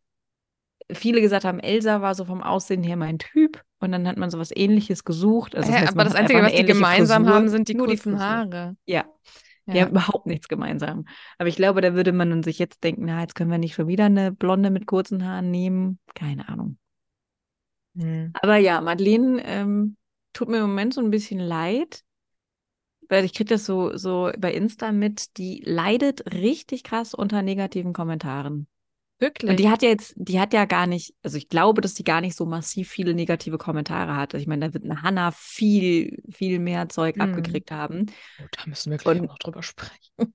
[0.92, 4.30] viele gesagt haben, Elsa war so vom Aussehen her mein Typ und dann hat man
[4.30, 5.56] so was ähnliches gesucht.
[5.56, 8.76] Also das heißt, aber das Einzige, was die gemeinsam Frisur, haben, sind die kurzen Haare.
[8.86, 9.06] Ja.
[9.66, 9.74] ja.
[9.74, 11.06] Die haben überhaupt nichts gemeinsam.
[11.40, 13.88] Aber ich glaube, da würde man sich jetzt denken, na, jetzt können wir nicht schon
[13.88, 16.00] wieder eine Blonde mit kurzen Haaren nehmen.
[16.14, 16.78] Keine Ahnung.
[17.98, 18.32] Hm.
[18.34, 19.98] Aber ja, Madeleine ähm,
[20.38, 22.04] tut mir im Moment so ein bisschen leid,
[23.10, 27.91] weil ich kriege das so, so bei Insta mit, die leidet richtig krass unter negativen
[27.91, 28.67] Kommentaren.
[29.19, 29.50] Wirklich?
[29.50, 32.04] Und die hat ja jetzt, die hat ja gar nicht, also ich glaube, dass die
[32.04, 34.36] gar nicht so massiv viele negative Kommentare hat.
[34.36, 37.21] Also ich meine, da wird eine Hanna viel, viel mehr Zeug hm.
[37.21, 38.06] abgekriegt haben.
[38.39, 40.13] Oh, da müssen wir gleich Und, noch drüber sprechen.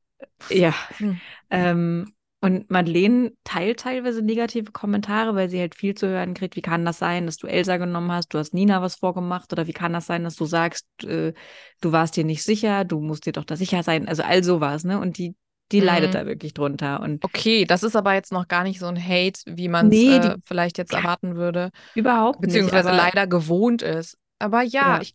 [0.50, 0.74] Ja.
[0.98, 1.20] Hm.
[1.50, 2.12] Ähm,
[2.44, 6.56] und Madeleine teilt teilweise negative Kommentare, weil sie halt viel zu hören kriegt.
[6.56, 8.34] Wie kann das sein, dass du Elsa genommen hast?
[8.34, 9.52] Du hast Nina was vorgemacht?
[9.52, 11.34] Oder wie kann das sein, dass du sagst, äh,
[11.80, 12.84] du warst dir nicht sicher?
[12.84, 14.08] Du musst dir doch da sicher sein.
[14.08, 14.98] Also all sowas, ne?
[14.98, 15.36] Und die,
[15.70, 15.86] die mhm.
[15.86, 17.00] leidet da wirklich drunter.
[17.00, 19.92] Und okay, das ist aber jetzt noch gar nicht so ein Hate, wie man es
[19.92, 21.70] nee, äh, vielleicht jetzt erwarten würde.
[21.94, 22.96] Überhaupt Beziehungsweise nicht.
[22.96, 24.18] Beziehungsweise leider gewohnt ist.
[24.40, 25.14] Aber ja, ja, Ich,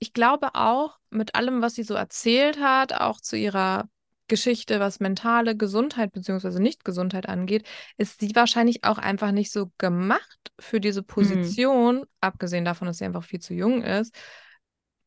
[0.00, 3.88] ich glaube auch, mit allem, was sie so erzählt hat, auch zu ihrer
[4.28, 6.58] Geschichte, was mentale Gesundheit bzw.
[6.58, 11.06] Nicht-Gesundheit angeht, ist sie wahrscheinlich auch einfach nicht so gemacht für diese mhm.
[11.06, 12.06] Position, mhm.
[12.20, 14.14] abgesehen davon, dass sie einfach viel zu jung ist.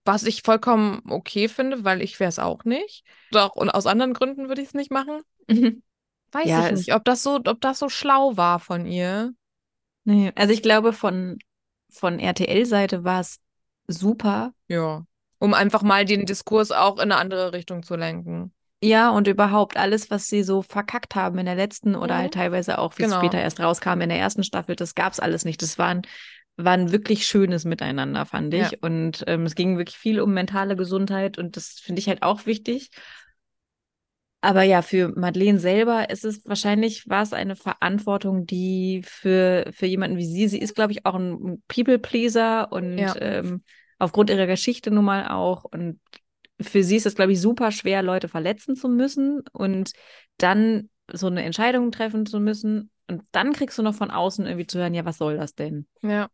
[0.06, 3.04] Was ich vollkommen okay finde, weil ich wäre es auch nicht.
[3.32, 5.22] Doch, und aus anderen Gründen würde ich es nicht machen.
[5.48, 5.84] Mhm.
[6.32, 9.34] Weiß ja, ich nicht, ob das so, ob das so schlau war von ihr.
[10.04, 11.38] Nee, also ich glaube, von,
[11.90, 13.40] von RTL-Seite war es
[13.88, 14.54] super.
[14.68, 15.06] Ja.
[15.40, 18.54] Um einfach mal den Diskurs auch in eine andere Richtung zu lenken.
[18.82, 22.40] Ja, und überhaupt alles, was sie so verkackt haben in der letzten oder halt mhm.
[22.40, 23.22] teilweise auch, wie es genau.
[23.22, 25.62] später erst rauskam in der ersten Staffel, das gab es alles nicht.
[25.62, 26.04] Das waren
[26.58, 28.72] war ein wirklich schönes Miteinander, fand ich.
[28.72, 28.78] Ja.
[28.82, 32.46] Und ähm, es ging wirklich viel um mentale Gesundheit und das finde ich halt auch
[32.46, 32.90] wichtig.
[34.42, 39.86] Aber ja, für Madeleine selber ist es wahrscheinlich, war es eine Verantwortung, die für, für
[39.86, 43.16] jemanden wie sie, sie ist, glaube ich, auch ein People-Pleaser und Ja.
[43.20, 43.64] ähm,
[44.00, 45.64] aufgrund ihrer Geschichte nun mal auch.
[45.64, 46.00] Und
[46.60, 49.92] für sie ist es, glaube ich, super schwer, Leute verletzen zu müssen und
[50.38, 52.90] dann so eine Entscheidung treffen zu müssen.
[53.08, 55.88] Und dann kriegst du noch von außen irgendwie zu hören, ja, was soll das denn?
[56.02, 56.30] Ja.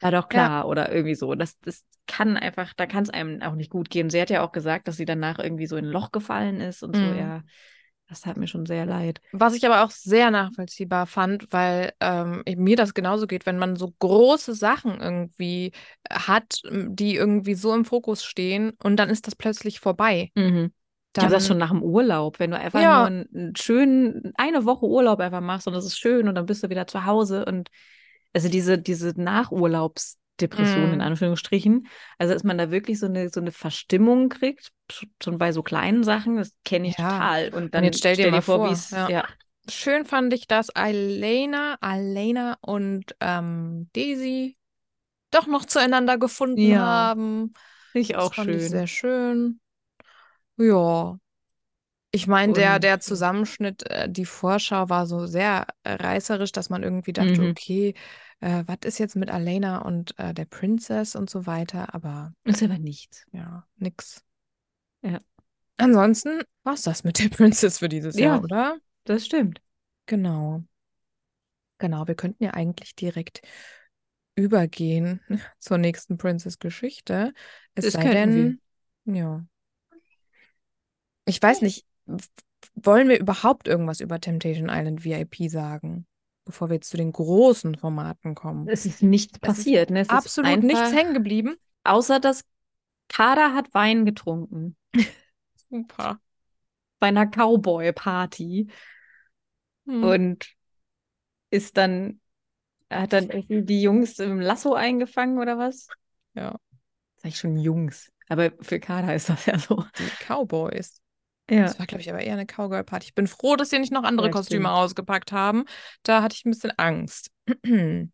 [0.00, 1.34] Ja, doch klar, oder irgendwie so.
[1.34, 4.10] Das, das kann einfach, da kann es einem auch nicht gut gehen.
[4.10, 6.82] Sie hat ja auch gesagt, dass sie danach irgendwie so in ein Loch gefallen ist
[6.82, 7.18] und so, Mhm.
[7.18, 7.42] ja.
[8.08, 9.20] Das tat mir schon sehr leid.
[9.32, 13.76] Was ich aber auch sehr nachvollziehbar fand, weil ähm, mir das genauso geht, wenn man
[13.76, 15.72] so große Sachen irgendwie
[16.10, 20.30] hat, m, die irgendwie so im Fokus stehen und dann ist das plötzlich vorbei.
[20.34, 20.72] Mhm.
[21.16, 23.10] Ich habe das Dann- schon nach dem Urlaub, wenn du einfach Ja.
[23.10, 26.62] nur einen, schönen, eine Woche Urlaub einfach machst und das ist schön und dann bist
[26.62, 27.68] du wieder zu Hause und
[28.32, 29.20] also diese, diese
[30.38, 31.00] Nachurlaubsdepression in Mhm.
[31.00, 31.86] Anführungsstrichen,
[32.18, 34.70] also dass man da wirklich so eine, so eine Verstimmung kriegt,
[35.22, 37.10] schon bei so kleinen Sachen, das kenne ich Ja.
[37.10, 37.54] total.
[37.54, 39.08] Und dann jetzt stell dir mal vor, wie es, ja.
[39.08, 39.24] ja.
[39.68, 44.56] Schön fand ich, dass Elena, Alena und ähm, Daisy
[45.30, 47.52] doch noch zueinander gefunden Ja, haben.
[47.92, 48.70] ich Das auch fand ich schön.
[48.70, 49.60] sehr schön.
[50.56, 51.18] Ja.
[52.10, 56.70] Ich meine, der, Und- der Zusammenschnitt, äh, die Vorschau war so sehr äh, reißerisch, dass
[56.70, 57.50] man irgendwie dachte, Mhm.
[57.50, 57.94] okay,
[58.40, 62.62] äh, was ist jetzt mit Alena und äh, der Princess und so weiter, aber Ist
[62.62, 63.24] aber nichts.
[63.32, 64.22] ja, nix.
[65.02, 65.18] Ja.
[65.76, 68.42] Ansonsten war's das mit der Princess für dieses Jahr, Ja.
[68.42, 68.78] oder?
[69.04, 69.60] Das stimmt.
[70.06, 70.64] Genau.
[71.78, 73.40] Genau, wir könnten ja eigentlich direkt
[74.34, 75.20] übergehen
[75.58, 77.32] zur nächsten Princess-Geschichte.
[77.74, 78.60] Es Das sei denn,
[79.04, 79.44] ja.
[81.24, 81.86] Ich weiß nicht,
[82.74, 86.06] wollen wir überhaupt irgendwas über Temptation Island VIP sagen,
[86.48, 88.66] bevor wir jetzt zu den großen Formaten kommen?
[88.68, 89.90] Es ist nichts ist passiert.
[89.90, 90.00] Ne?
[90.00, 91.56] Es ist Absolut nichts hängen geblieben.
[91.84, 92.44] Außer dass
[93.08, 94.76] Kader hat Wein getrunken
[95.70, 96.20] Super.
[96.98, 98.68] bei einer Cowboy-Party
[99.86, 100.04] Hm.
[100.04, 100.54] und
[101.50, 102.20] ist dann,
[102.90, 105.88] hat dann irgendwie die Jungs im Lasso eingefangen oder was?
[106.34, 106.58] Ja,
[107.16, 108.12] Sag ich schon Jungs.
[108.28, 109.84] Aber für Kader ist das ja so.
[109.98, 111.00] die Cowboys.
[111.50, 111.62] Ja.
[111.64, 113.06] Das war, glaube ich, aber eher eine Cowgirl-Party.
[113.08, 114.78] Ich bin froh, dass sie nicht noch andere Ja, Kostüme stimmt.
[114.78, 115.64] ausgepackt haben.
[116.02, 117.30] Da hatte ich ein bisschen Angst.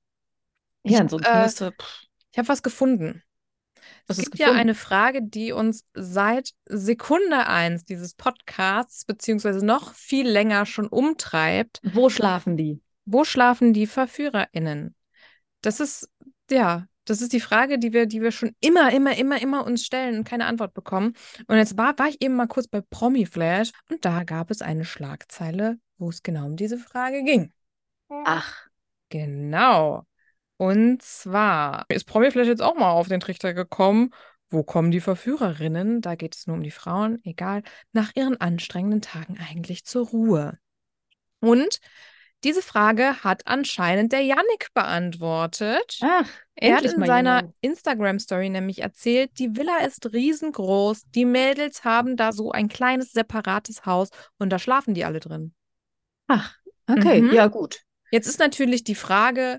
[0.87, 3.23] Ich Ja, ansonsten äh, pff, Ich habe was gefunden.
[4.07, 9.65] Was Es gibt du ja eine Frage, die uns seit Sekunde eins dieses Podcasts, beziehungsweise
[9.65, 11.81] noch viel länger schon umtreibt.
[11.83, 12.83] wo schlafen die?
[13.07, 14.95] Wo schlafen die VerführerInnen?
[15.63, 16.11] Das ist,
[16.51, 19.85] ja, das ist die Frage, die wir, die wir schon immer, immer, immer, immer uns
[19.85, 21.15] stellen und keine Antwort bekommen.
[21.47, 24.85] Und jetzt war, war ich eben mal kurz bei Promiflash und da gab es eine
[24.85, 27.53] Schlagzeile, wo es genau um diese Frage ging.
[28.09, 28.69] Ach,
[29.15, 30.05] Genau.
[30.57, 34.11] Und zwar ist Promiflash jetzt auch mal auf den Trichter gekommen.
[34.51, 36.01] Wo kommen die Verführerinnen?
[36.01, 37.63] Da geht es nur um die Frauen, egal,
[37.93, 40.59] nach ihren anstrengenden Tagen eigentlich zur Ruhe.
[41.39, 41.79] Und
[42.45, 45.99] diese Frage hat anscheinend der Yannick beantwortet.
[46.03, 47.53] ach, Er hat in seiner.
[47.61, 53.87] Instagram-Story nämlich erzählt, die Villa ist riesengroß, die Mädels haben da so ein kleines separates
[53.87, 55.53] Haus und da schlafen die alle drin.
[56.29, 56.55] Ach,
[56.87, 57.33] okay, Mhm.
[57.35, 57.81] ja gut.
[58.11, 59.59] Jetzt ist natürlich die Frage,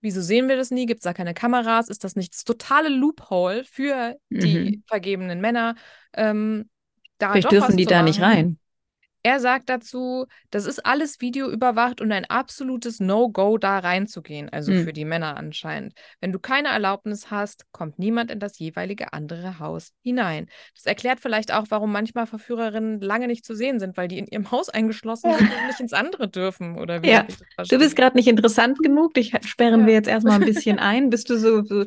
[0.00, 0.86] wieso sehen wir das nie?
[0.86, 1.88] Gibt es da keine Kameras?
[1.88, 5.74] Ist das nicht das totale Loophole für die vergebenen Männer?
[6.12, 6.68] Ähm,
[7.18, 8.32] da Vielleicht dürfen die da nicht machen?
[8.32, 8.58] rein.
[9.26, 14.84] Er sagt dazu, das ist alles videoüberwacht und ein absolutes No-Go, da reinzugehen, also Hm.
[14.84, 15.94] für die Männer anscheinend.
[16.20, 20.46] Wenn du keine Erlaubnis hast, kommt niemand in das jeweilige andere Haus hinein.
[20.74, 24.26] Das erklärt vielleicht auch, warum manchmal Verführerinnen lange nicht zu sehen sind, weil die in
[24.26, 26.78] ihrem Haus eingeschlossen sind und nicht ins andere dürfen.
[26.78, 27.26] Oder wie Ja,
[27.70, 29.14] Du bist gerade nicht interessant genug.
[29.14, 29.86] Dich sperren Ja.
[29.86, 31.86] wir jetzt erstmal ein bisschen ein, bis du so, so,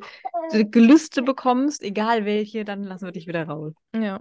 [0.50, 3.74] so Gelüste bekommst, egal welche, dann lassen wir dich wieder raus.
[3.96, 4.20] Ja.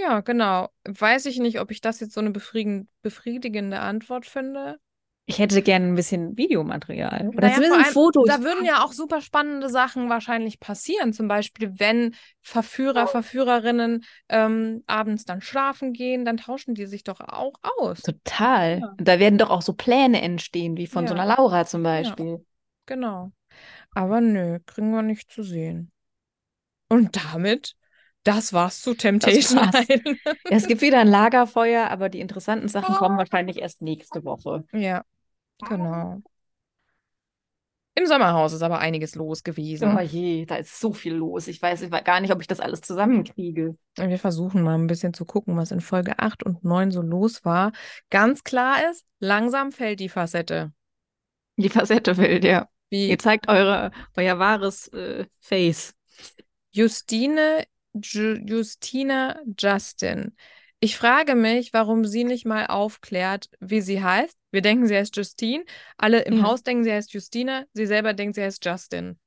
[0.00, 0.68] Ja, genau.
[0.88, 4.78] Weiß ich nicht, ob ich das jetzt so eine befrieden- befriedigende Antwort finde.
[5.26, 7.28] Ich hätte gerne ein bisschen Videomaterial.
[7.28, 8.24] Oder Naja, zumindest ein Foto.
[8.26, 11.12] Da würden ja auch super spannende Sachen wahrscheinlich passieren.
[11.12, 17.20] Zum Beispiel, wenn Verführer, Verführerinnen ähm, abends dann schlafen gehen, dann tauschen die sich doch
[17.20, 18.00] auch aus.
[18.00, 18.80] Total.
[18.80, 18.94] Ja.
[18.96, 21.20] Da werden doch auch so Pläne entstehen, wie von so Ja.
[21.20, 22.44] einer Laura zum Beispiel.
[22.86, 23.30] Genau.
[23.94, 25.92] Aber nö, kriegen wir nicht zu sehen.
[26.88, 27.76] Und damit,
[28.24, 29.88] das war's zu Temptation war's.
[29.88, 30.18] Island.
[30.44, 34.64] Es gibt wieder ein Lagerfeuer, aber die interessanten Sachen kommen wahrscheinlich erst nächste Woche.
[34.72, 35.04] Ja,
[35.68, 36.20] genau.
[37.96, 39.96] Im Sommerhaus ist aber einiges los gewesen.
[39.96, 41.48] Oh je, da ist so viel los.
[41.48, 43.76] Ich weiß ich weiß gar nicht, ob ich das alles zusammenkriege.
[43.96, 47.44] Wir versuchen mal ein bisschen zu gucken, was in Folge 8 und 9 so los
[47.44, 47.72] war.
[48.08, 50.72] Ganz klar ist, langsam fällt die Facette.
[51.56, 52.68] Die Facette fällt, ja.
[52.90, 55.94] Wie Ihr zeigt eure, euer wahres äh, Face.
[56.70, 60.36] Justine, Ju Justine Justin.
[60.80, 64.36] Ich frage mich, warum sie nicht mal aufklärt, wie sie heißt.
[64.50, 65.64] Wir denken, sie heißt Justine.
[65.98, 66.44] Alle im Ja.
[66.44, 67.66] Haus denken, sie heißt Justine.
[67.74, 69.18] Sie selber denkt, sie heißt Justin.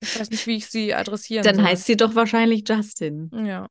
[0.00, 1.64] Ich weiß nicht, wie ich sie adressieren Dann soll.
[1.64, 3.30] heißt sie doch wahrscheinlich Justin.
[3.44, 3.66] Ja.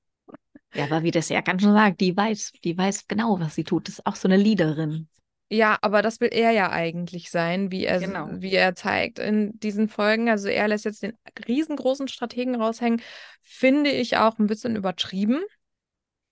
[0.74, 3.64] Ja, aber wie das ja ganz schon sagt, die weiß, die weiß genau, was sie
[3.64, 3.88] tut.
[3.88, 5.08] Das ist auch so eine Leaderin.
[5.50, 8.30] Ja, aber das will er ja eigentlich sein, wie er, Genau.
[8.32, 10.30] wie er zeigt in diesen Folgen.
[10.30, 13.02] Also er lässt jetzt den riesengroßen Strategen raushängen.
[13.44, 15.42] Finde ich auch ein bisschen übertrieben.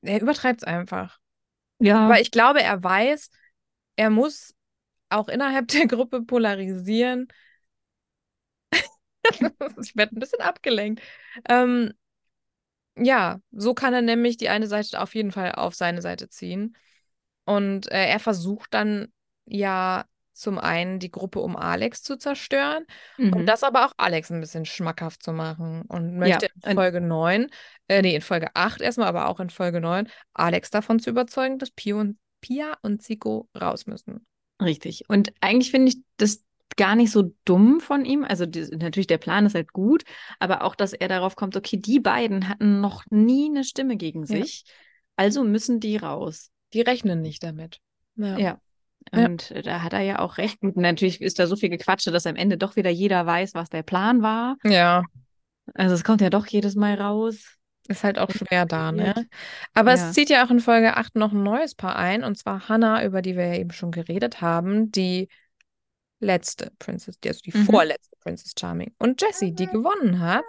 [0.01, 1.19] Er übertreibt es einfach.
[1.79, 2.05] Ja.
[2.05, 3.29] Aber ich glaube, er weiß,
[3.95, 4.55] er muss
[5.09, 7.27] auch innerhalb der Gruppe polarisieren.
[9.81, 11.01] ich werde ein bisschen abgelenkt.
[11.47, 11.93] Ähm,
[12.95, 16.75] ja, so kann er nämlich die eine Seite auf jeden Fall auf seine Seite ziehen.
[17.45, 19.07] Und äh, er versucht dann
[19.45, 22.85] ja zum einen die Gruppe um Alex zu zerstören
[23.17, 23.33] Mhm.
[23.33, 27.01] und das aber auch Alex ein bisschen schmackhaft zu machen und möchte in und- Folge
[27.01, 27.49] 9,
[27.87, 31.59] äh, nee, in Folge 8 erstmal, aber auch in Folge 9, Alex davon zu überzeugen,
[31.59, 34.25] dass Pia und, Pia und Zico raus müssen.
[34.61, 35.03] Richtig.
[35.07, 36.43] Und eigentlich finde ich das
[36.77, 38.23] gar nicht so dumm von ihm.
[38.23, 40.03] Also die, natürlich, der Plan ist halt gut,
[40.39, 44.21] aber auch, dass er darauf kommt, okay, die beiden hatten noch nie eine Stimme gegen
[44.25, 44.37] Ja.
[44.37, 44.63] sich,
[45.15, 46.49] also müssen die raus.
[46.73, 47.79] Die rechnen nicht damit.
[48.15, 48.37] Ja.
[48.37, 48.59] Ja.
[49.13, 49.25] Ja.
[49.25, 50.61] Und äh, da hat er ja auch recht.
[50.61, 53.69] Gut, natürlich ist da so viel Gequatsche, dass am Ende doch wieder jeder weiß, was
[53.69, 54.55] der Plan war.
[54.63, 55.03] Ja,
[55.73, 57.57] Also es kommt ja doch jedes Mal raus.
[57.89, 59.13] ist halt auch schwer da, ne?
[59.73, 59.95] Aber Ja.
[60.09, 63.03] es zieht ja auch in Folge 8 noch ein neues Paar ein, und zwar Hannah,
[63.03, 65.27] über die wir ja eben schon geredet haben, die
[66.21, 67.65] letzte Princess, die- also die Mhm.
[67.65, 68.93] vorletzte Princess Charming.
[68.99, 70.45] Und Jessie, die gewonnen hat.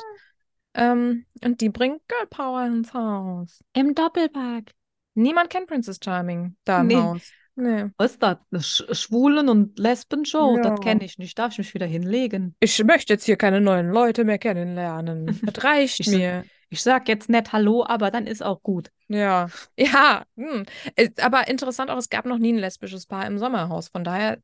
[0.75, 3.65] Ähm, und die bringt Girl Power ins Haus.
[3.73, 4.71] Im Doppelpack.
[5.15, 6.97] Niemand kennt Princess Charming da im Nee.
[6.97, 7.23] Haus.
[7.57, 7.85] Nee.
[7.99, 8.85] Was ist das?
[8.99, 10.57] Schwulen- und Lesben-Show?
[10.57, 10.63] Ja.
[10.71, 11.39] Das kenne ich nicht.
[11.39, 12.57] Darf ich mich wieder hinlegen?
[12.59, 15.41] Ich möchte jetzt hier keine neuen Leute mehr kennenlernen.
[15.55, 16.45] Das reicht Ich mir.
[16.71, 18.91] Ich sag jetzt nett Hallo, aber dann ist auch gut.
[19.07, 19.47] Ja,
[19.79, 20.25] ja.
[20.37, 20.65] Hm.
[20.97, 23.89] Äh, Aber interessant auch, es gab noch nie ein lesbisches Paar im Sommerhaus.
[23.89, 24.39] Von daher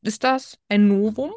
[0.00, 1.32] ist das ein Novum.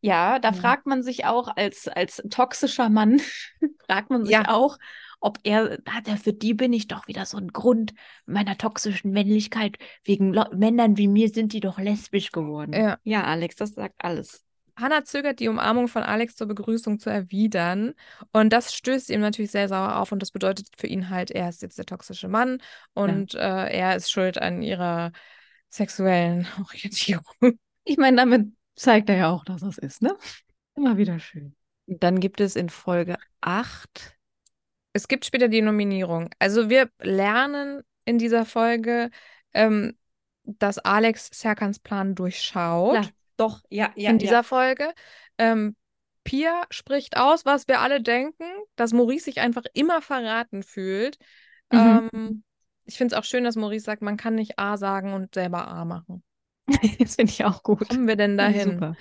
[0.00, 0.54] Ja, da Ja.
[0.54, 3.20] fragt man sich auch als, als toxischer Mann,
[3.86, 4.48] fragt man sich Ja.
[4.48, 4.78] auch,
[5.20, 7.94] ob er, hat er für die bin ich doch wieder so ein Grund
[8.26, 9.76] meiner toxischen Männlichkeit.
[10.04, 12.72] Wegen Lo Männern wie mir sind die doch lesbisch geworden.
[12.72, 12.98] Ja.
[13.04, 14.42] Ja, Alex, das sagt alles.
[14.76, 17.94] Hannah zögert, die Umarmung von Alex zur Begrüßung zu erwidern.
[18.32, 20.10] Und das stößt ihm natürlich sehr sauer auf.
[20.10, 22.62] Und das bedeutet für ihn halt, er ist jetzt der toxische Mann
[22.94, 25.12] und äh, er ist schuld an ihrer
[25.68, 27.58] sexuellen Orientierung.
[27.84, 30.16] Ich meine, damit zeigt er ja auch, dass es ist, ne?
[30.76, 31.54] Immer wieder schön.
[31.86, 34.16] Dann gibt es in Folge 8
[34.92, 36.30] Es gibt später die Nominierung.
[36.38, 39.10] Also wir lernen in dieser Folge,
[39.54, 39.96] ähm,
[40.44, 42.94] dass Alex Serkans Plan durchschaut.
[42.94, 43.02] Ja,
[43.36, 44.92] doch, ja, ja, in dieser Folge.
[45.38, 45.76] Ähm,
[46.24, 48.44] Pia spricht aus, was wir alle denken,
[48.76, 51.18] dass Maurice sich einfach immer verraten fühlt.
[51.72, 52.10] Mhm.
[52.12, 52.44] Ähm,
[52.84, 55.68] ich finde es auch schön, dass Maurice sagt, man kann nicht A sagen und selber
[55.68, 56.22] A machen.
[56.98, 57.88] das finde ich auch gut.
[57.88, 58.56] Kommen wir denn Ja, dahin?
[58.58, 58.96] Super.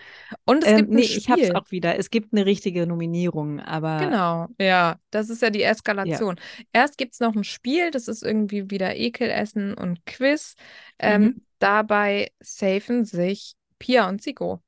[0.45, 1.55] Und es Ähm, gibt nee, ich habe es Spiel.
[1.55, 1.97] auch wieder.
[1.99, 6.39] Es gibt eine richtige Nominierung, aber Genau, ja, das ist ja die Eskalation.
[6.71, 10.55] Erst gibt es noch ein Spiel, das ist irgendwie wieder Ekelessen und Quiz.
[10.99, 11.41] Ähm, Mhm.
[11.59, 14.63] Dabei safen sich Pia und Zico.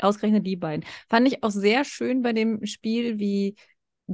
[0.00, 0.84] ausgerechnet die beiden.
[1.08, 3.56] Fand ich auch sehr schön bei dem Spiel, wie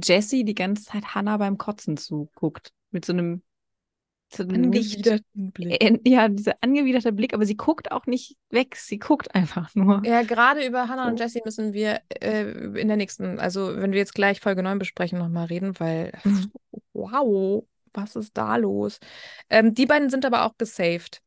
[0.01, 2.71] Jessie die ganze Zeit Hannah beim Kotzen zuguckt.
[2.91, 3.43] Mit so einem,
[4.31, 5.83] so Angewiderten Blick.
[5.83, 10.03] äh, ja, dieser angewiderte Blick, aber sie guckt auch nicht weg, sie guckt einfach nur.
[10.05, 11.23] Ja, gerade über Hannah und So.
[11.23, 12.43] Jessie müssen wir äh,
[12.79, 16.51] in der nächsten, also wenn wir jetzt gleich Folge 9 besprechen, nochmal reden, weil Mhm.
[16.93, 18.99] wow, was ist da los?
[19.49, 21.21] Ähm, die beiden sind aber auch gesaved.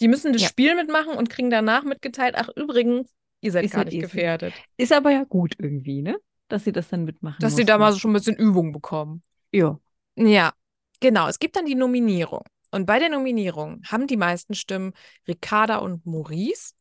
[0.00, 0.48] Die müssen das Ja.
[0.48, 4.52] Spiel mitmachen und kriegen danach mitgeteilt, ach übrigens, ihr seid Ihr gar nicht eh gefährdet.
[4.76, 6.16] Ist aber ja gut irgendwie, ne?
[6.48, 7.80] Dass sie das dann mitmachen Dass sie da mussten.
[7.80, 9.22] mal so schon ein bisschen Übung bekommen.
[9.52, 9.78] Ja.
[10.16, 10.52] Ja,
[11.00, 11.28] genau.
[11.28, 12.42] Es gibt dann die Nominierung.
[12.70, 14.92] Und bei der Nominierung haben die meisten Stimmen
[15.28, 16.72] Ricarda und Maurice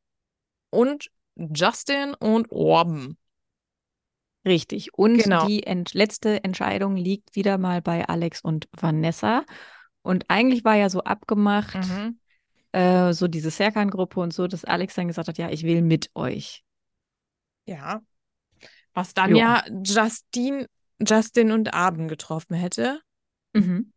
[0.72, 3.18] und Justin und Orben.
[4.46, 4.94] Richtig.
[4.94, 5.48] Und Genau.
[5.48, 9.46] die ent letzte Entscheidung liegt wieder mal bei Alex und Vanessa.
[10.02, 12.20] Und eigentlich war ja so abgemacht, Mhm.
[12.74, 16.10] äh, so diese Serkan-Gruppe und so, dass Alex dann gesagt hat, ja, ich will mit
[16.16, 16.64] euch.
[17.66, 18.02] Ja.
[18.94, 19.64] Was dann Ja.
[19.68, 20.66] ja Justin,
[21.00, 23.00] Justin und Arden getroffen hätte,
[23.54, 23.94] Mhm.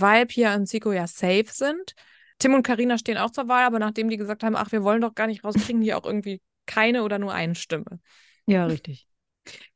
[0.00, 1.94] Weil Pia und Zico ja safe sind.
[2.38, 5.00] Tim und Karina stehen auch zur Wahl, aber nachdem die gesagt haben, ach, wir wollen
[5.00, 8.00] doch gar nicht raus, kriegen die auch irgendwie keine oder nur eine Stimme.
[8.46, 9.08] Ja, richtig.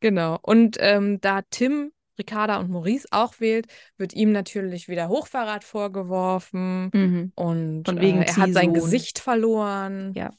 [0.00, 0.38] Genau.
[0.42, 6.90] Und ähm, da Tim, Ricarda und Maurice auch wählt, wird ihm natürlich wieder Hochverrat vorgeworfen
[6.92, 7.32] Mhm.
[7.34, 8.74] und Von wegen äh, er hat sein.
[8.74, 10.12] Gesicht verloren.
[10.14, 10.30] Ja.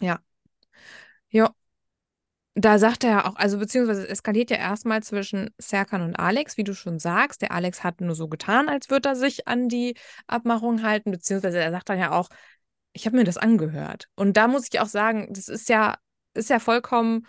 [0.00, 0.20] Ja.
[1.30, 1.54] Ja.
[2.60, 6.64] Da sagt er auch, also beziehungsweise es eskaliert ja erstmal zwischen Serkan und Alex, wie
[6.64, 7.40] du schon sagst.
[7.40, 9.96] Der Alex hat nur so getan, als würde er sich an die
[10.26, 12.28] Abmachung halten, beziehungsweise er sagt dann ja auch,
[12.92, 14.08] ich habe mir das angehört.
[14.14, 15.96] Und da muss ich auch sagen, das ist ja,
[16.34, 17.26] ist ja vollkommen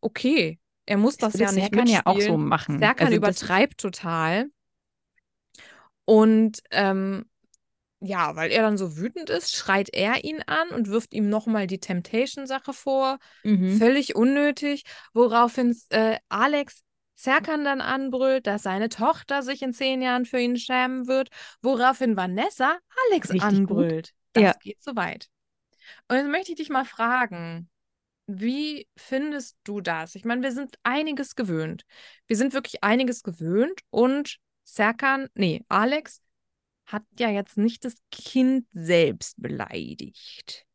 [0.00, 0.60] okay.
[0.86, 2.78] Er muss das, ja nicht Serkan ja auch so machen.
[2.78, 4.46] Serkan also übertreibt total.
[6.04, 7.24] Und ähm,
[8.00, 11.66] ja, weil er dann so wütend ist, schreit er ihn an und wirft ihm nochmal
[11.66, 13.18] die Temptation-Sache vor.
[13.44, 13.78] Mhm.
[13.78, 14.84] Völlig unnötig.
[15.12, 16.82] Woraufhin äh, Alex
[17.16, 21.28] Serkan dann anbrüllt, dass seine Tochter sich in zehn Jahren für ihn schämen wird.
[21.62, 22.78] Woraufhin Vanessa
[23.08, 24.08] Alex Richtig anbrüllt.
[24.08, 24.14] Gut.
[24.34, 24.52] Das ja.
[24.60, 25.28] geht so weit.
[26.08, 27.70] Und jetzt möchte ich dich mal fragen,
[28.26, 30.14] wie findest du das?
[30.14, 31.84] Ich meine, wir sind einiges gewöhnt.
[32.26, 36.20] Wir sind wirklich einiges gewöhnt und Serkan, nee, Alex
[36.86, 40.66] hat ja jetzt nicht das Kind selbst beleidigt.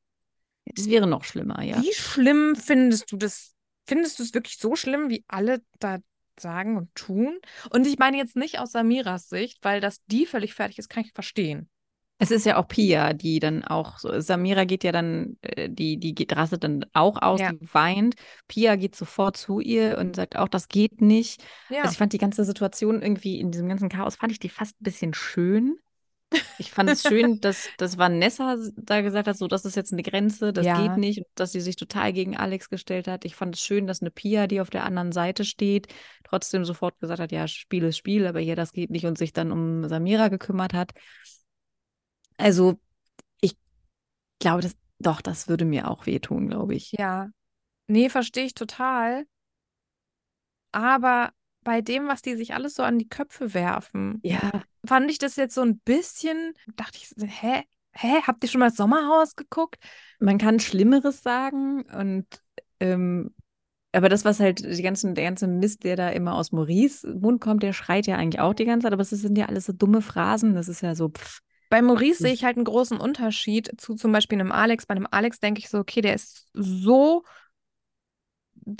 [0.65, 1.81] Das wäre noch schlimmer, ja.
[1.81, 3.53] Wie schlimm findest du das?
[3.85, 5.97] Findest du es wirklich so schlimm, wie alle da
[6.39, 7.39] sagen und tun?
[7.71, 11.03] Und ich meine jetzt nicht aus Samiras Sicht, weil dass die völlig fertig ist, kann
[11.03, 11.69] ich verstehen.
[12.21, 15.97] Es ist ja auch Pia, die dann auch so, Samira geht ja dann, äh, die,
[15.97, 17.53] die geht, rastet dann auch aus, ja.
[17.53, 18.15] die weint.
[18.49, 21.41] Pia geht sofort zu ihr und sagt auch, das geht nicht.
[21.69, 21.79] Ja.
[21.79, 24.79] Also ich fand die ganze Situation irgendwie in diesem ganzen Chaos, fand ich die fast
[24.81, 25.79] ein bisschen schön.
[26.57, 30.03] Ich fand es schön, dass, dass Vanessa da gesagt hat, so, das ist jetzt eine
[30.03, 30.81] Grenze, das ja.
[30.81, 33.25] geht nicht, dass sie sich total gegen Alex gestellt hat.
[33.25, 35.87] Ich fand es schön, dass eine Pia, die auf der anderen Seite steht,
[36.23, 39.33] trotzdem sofort gesagt hat, ja, Spiel ist Spiel, aber hier, das geht nicht und sich
[39.33, 40.91] dann um Samira gekümmert hat.
[42.37, 42.79] Also,
[43.41, 43.57] ich
[44.39, 46.91] glaube, das, doch, das würde mir auch wehtun, glaube ich.
[46.91, 47.29] Ja.
[47.87, 49.25] Nee, verstehe ich total.
[50.71, 51.31] Aber
[51.69, 54.63] bei dem, was die sich alles so an die Köpfe werfen, ja.
[54.87, 57.61] fand ich das jetzt so ein bisschen, dachte ich, hä?
[57.91, 58.21] Hä?
[58.25, 59.75] Habt ihr schon mal das Sommerhaus geguckt?
[60.19, 62.25] Man kann Schlimmeres sagen und
[62.79, 63.35] ähm,
[63.91, 67.39] aber das, was halt die ganzen, der ganze Mist, der da immer aus Maurice Mund
[67.39, 69.73] kommt, der schreit ja eigentlich auch die ganze Zeit, aber es sind ja alles so
[69.73, 70.55] dumme Phrasen.
[70.55, 74.11] Das ist ja so, pff, bei Maurice sehe ich halt einen großen Unterschied zu zum
[74.11, 74.87] Beispiel einem Alex.
[74.87, 77.23] Bei einem Alex denke ich so, okay, der ist so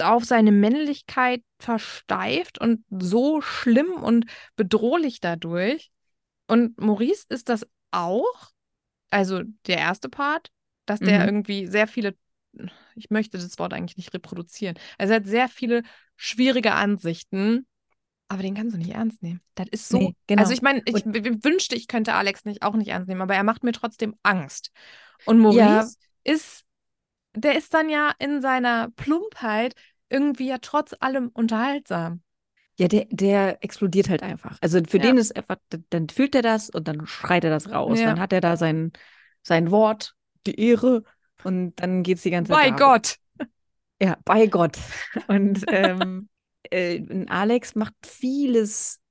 [0.01, 4.25] auf seine Männlichkeit versteift und so schlimm und
[4.55, 5.91] bedrohlich dadurch.
[6.47, 8.51] Und Maurice ist das auch,
[9.09, 10.51] also der erste Part,
[10.85, 11.25] dass der mhm.
[11.25, 12.15] irgendwie sehr viele,
[12.95, 15.83] ich möchte das Wort eigentlich nicht reproduzieren, also er hat sehr viele
[16.15, 17.65] schwierige Ansichten
[18.29, 19.41] aber den kannst du nicht ernst nehmen.
[19.55, 19.97] Das ist so.
[19.97, 20.43] Nee, genau.
[20.43, 23.33] Also ich meine, ich und, wünschte, ich könnte Alex nicht auch nicht ernst nehmen, aber
[23.33, 24.71] er macht mir trotzdem Angst.
[25.25, 25.89] Und Maurice ja.
[26.23, 26.63] ist,
[27.39, 29.75] der ist dann ja in seiner Plumpheit
[30.09, 32.21] irgendwie ja trotz allem unterhaltsam.
[32.77, 34.57] Ja, der, der explodiert halt einfach.
[34.61, 35.03] Also für ja.
[35.03, 35.57] den ist einfach,
[35.89, 37.99] dann fühlt er das und dann schreit er das raus.
[37.99, 38.05] Ja.
[38.05, 38.93] Dann hat er da sein,
[39.43, 40.15] sein Wort,
[40.47, 41.03] die Ehre
[41.43, 42.71] und dann geht es die ganze Zeit.
[42.71, 43.17] Bei Gott!
[44.01, 44.77] Ja, bei Gott.
[45.27, 46.29] Und ähm,
[46.71, 49.01] äh, Alex macht vieles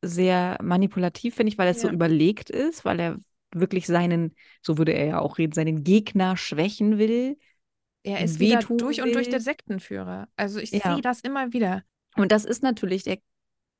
[0.00, 1.80] sehr manipulativ, finde ich, weil er ja.
[1.80, 3.18] so überlegt ist, weil er
[3.54, 7.38] wirklich seinen, so würde er ja auch reden, seinen Gegner schwächen will.
[8.04, 9.04] Er ist wieder durch will.
[9.04, 10.28] und durch der Sektenführer.
[10.36, 10.94] Also ich ja.
[10.94, 11.82] sehe das immer wieder.
[12.16, 13.18] Und das ist natürlich, der,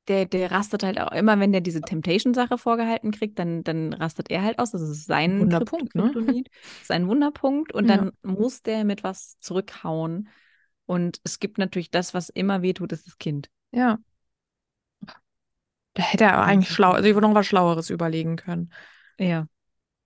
[0.07, 4.31] der, der rastet halt auch immer, wenn der diese Temptation-Sache vorgehalten kriegt, dann, dann rastet
[4.31, 4.71] er halt aus.
[4.71, 6.43] Das ist sein Wunderpunkt, ne?
[6.83, 7.73] Sein Wunderpunkt.
[7.73, 7.97] Und ja.
[7.97, 10.29] dann muss der mit was zurückhauen.
[10.85, 13.49] Und es gibt natürlich das, was immer wehtut, ist das Kind.
[13.71, 13.99] Ja.
[15.93, 18.73] Da hätte er eigentlich schlau, also ich würde noch was Schlaueres überlegen können.
[19.19, 19.47] Ja.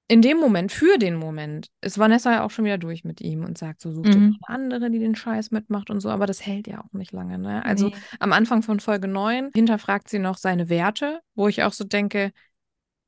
[0.09, 3.43] In dem Moment, für den Moment, ist Vanessa ja auch schon wieder durch mit ihm
[3.43, 4.37] und sagt so, such dir mhm.
[4.47, 7.37] eine andere, die den Scheiß mitmacht und so, aber das hält ja auch nicht lange,
[7.37, 7.65] ne?
[7.65, 7.95] Also nee.
[8.19, 12.31] am Anfang von Folge 9 hinterfragt sie noch seine Werte, wo ich auch so denke,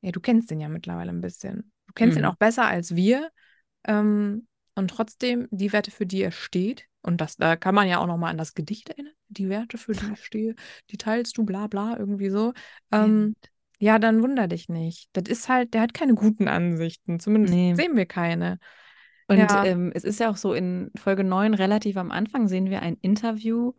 [0.02, 1.72] ja, du kennst den ja mittlerweile ein bisschen.
[1.86, 2.24] Du kennst mhm.
[2.24, 3.30] ihn auch besser als wir.
[3.84, 7.98] Ähm, und trotzdem die Werte, für die er steht, und das, da kann man ja
[7.98, 9.14] auch nochmal an das Gedicht erinnern.
[9.28, 10.54] Die Werte, für die ich stehe,
[10.90, 12.52] die teilst du, bla bla, irgendwie so.
[12.92, 13.50] Ähm, ja,
[13.98, 15.08] dann wunder dich nicht.
[15.14, 17.18] Das ist halt, der hat keine guten Ansichten.
[17.18, 17.74] Zumindest nee.
[17.74, 18.58] sehen wir keine.
[19.26, 19.64] Und ja.
[19.64, 22.96] ähm, es ist ja auch so, in Folge 9, relativ am Anfang, sehen wir ein
[23.00, 23.72] Interview.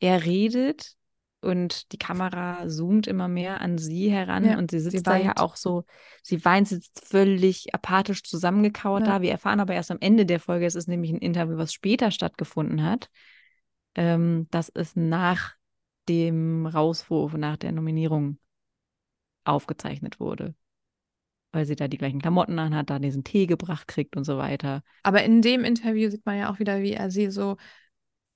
[0.00, 0.94] Er redet
[1.40, 5.16] und die Kamera zoomt immer mehr an sie heran ja, und sie sitzt sie da
[5.16, 5.84] ja auch so,
[6.22, 9.14] sie weint, sitzt völlig apathisch zusammengekauert ja.
[9.14, 9.22] da.
[9.22, 12.10] Wir erfahren aber erst am Ende der Folge, es ist nämlich ein Interview, was später
[12.10, 13.08] stattgefunden hat.
[13.94, 15.54] Ähm, das ist nach
[16.08, 18.38] dem Rauswurf, nach der Nominierung
[19.48, 20.54] aufgezeichnet wurde.
[21.52, 24.82] Weil sie da die gleichen Klamotten anhat, da diesen Tee gebracht kriegt und so weiter.
[25.02, 27.56] Aber in dem Interview sieht man ja auch wieder, wie er sie so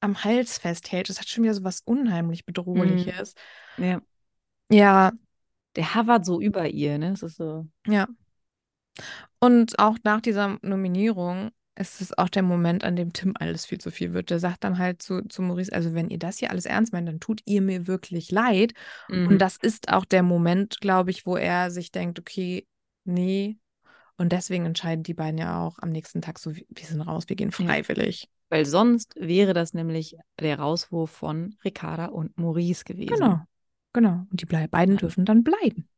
[0.01, 1.09] am Hals festhält.
[1.09, 3.35] Das hat schon wieder so was unheimlich Bedrohliches.
[3.77, 3.85] Mhm.
[3.85, 4.01] Ja.
[4.71, 5.13] Ja.
[5.77, 7.11] Der hovert so über ihr, ne?
[7.11, 7.67] Das ist so.
[7.87, 8.09] Ja.
[9.39, 13.79] Und auch nach dieser Nominierung es ist auch der Moment, an dem Tim alles viel
[13.79, 14.31] zu viel wird.
[14.31, 17.09] Der sagt dann halt zu, zu Maurice, also wenn ihr das hier alles ernst meint,
[17.09, 18.73] dann tut ihr mir wirklich leid.
[19.09, 19.29] Mhm.
[19.29, 22.67] Und das ist auch der Moment, glaube ich, wo er sich denkt, okay,
[23.05, 23.57] nee.
[24.19, 27.37] Und deswegen entscheiden die beiden ja auch am nächsten Tag so, wir sind raus, wir
[27.37, 28.23] gehen freiwillig.
[28.25, 28.29] Ja.
[28.51, 33.15] Weil sonst wäre das nämlich der Rauswurf von Ricarda und Maurice gewesen.
[33.15, 33.41] Genau,
[33.95, 34.27] genau.
[34.31, 35.89] Und die beiden dürfen dann bleiben.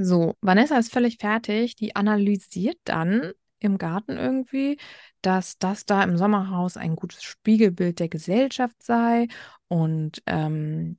[0.00, 1.74] So, Vanessa ist völlig fertig.
[1.74, 4.78] Die analysiert dann im Garten irgendwie,
[5.22, 9.28] dass das da im Sommerhaus ein gutes Spiegelbild der Gesellschaft sei.
[9.68, 10.98] Und ähm,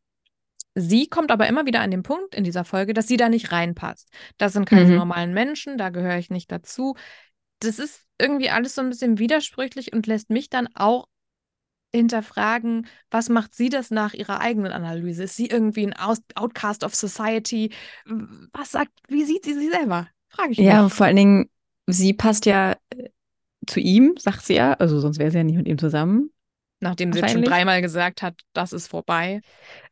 [0.76, 3.52] sie kommt aber immer wieder an den Punkt in dieser Folge, dass sie da nicht
[3.52, 4.10] reinpasst.
[4.38, 4.96] Das sind keine mhm.
[4.96, 6.96] normalen Menschen, da gehöre ich nicht dazu.
[7.60, 11.08] Das ist irgendwie alles so ein bisschen widersprüchlich und lässt mich dann auch
[11.92, 15.24] hinterfragen, was macht sie das nach ihrer eigenen Analyse?
[15.24, 15.96] Ist sie irgendwie ein
[16.36, 17.72] Outcast of Society?
[18.54, 20.08] Was sagt, wie sieht sie sie selber?
[20.28, 20.68] Frage ich mich.
[20.68, 21.50] Ja, vor allen Dingen,
[21.94, 23.10] sie passt ja äh,
[23.68, 26.32] zu ihm, sagt sie ja, also sonst wäre sie ja nicht mit ihm zusammen.
[26.82, 29.42] Nachdem sie schon dreimal gesagt hat, das ist vorbei.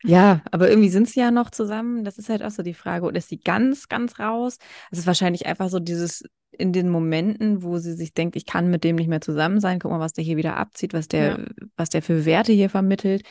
[0.03, 2.05] Ja, aber irgendwie sind sie ja noch zusammen.
[2.05, 3.05] Das ist halt auch so die Frage.
[3.05, 4.57] Oder ist sie ganz, ganz raus?
[4.89, 8.69] Es ist wahrscheinlich einfach so dieses in den Momenten, wo sie sich denkt, ich kann
[8.69, 9.79] mit dem nicht mehr zusammen sein.
[9.79, 11.45] Guck mal, was der hier wieder abzieht, was der, ja.
[11.75, 13.23] was der für Werte hier vermittelt.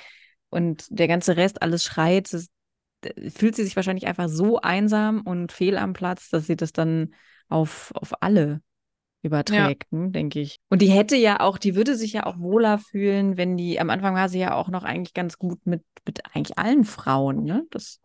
[0.51, 2.33] Und der ganze Rest alles schreit.
[2.35, 2.49] Das,
[3.35, 7.14] fühlt sie sich wahrscheinlich einfach so einsam und fehl am Platz, dass sie das dann
[7.49, 8.61] auf, auf alle
[9.22, 10.07] überträgt, ja.
[10.09, 10.59] denke ich.
[10.68, 13.90] Und die hätte ja auch, die würde sich ja auch wohler fühlen, wenn die, am
[13.90, 17.66] Anfang war sie ja auch noch eigentlich ganz gut mit, mit eigentlich allen Frauen, ne?
[17.70, 18.01] Das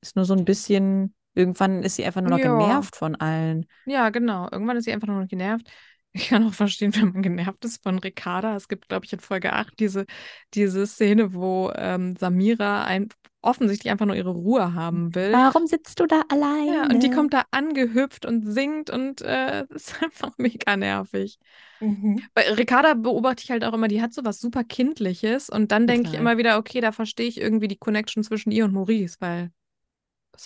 [0.00, 2.56] ist nur so ein bisschen, irgendwann ist sie einfach nur noch ja.
[2.56, 3.66] genervt von allen.
[3.86, 4.48] Ja, genau.
[4.50, 5.70] Irgendwann ist sie einfach nur noch genervt.
[6.12, 8.56] Ich kann auch verstehen, wenn man genervt ist von Ricarda.
[8.56, 10.06] Es gibt, glaube ich, in Folge 8 diese,
[10.54, 13.08] diese Szene, wo ähm, Samira ein,
[13.40, 15.32] offensichtlich einfach nur ihre Ruhe haben will.
[15.32, 16.76] Warum sitzt du da alleine?
[16.76, 21.38] Ja, und die kommt da angehüpft und singt und äh, ist einfach mega nervig.
[21.80, 22.20] Mhm.
[22.34, 25.86] Bei Ricarda beobachte ich halt auch immer, die hat so was super Kindliches und dann
[25.86, 29.16] denke ich immer wieder, okay, da verstehe ich irgendwie die Connection zwischen ihr und Maurice,
[29.20, 29.50] weil.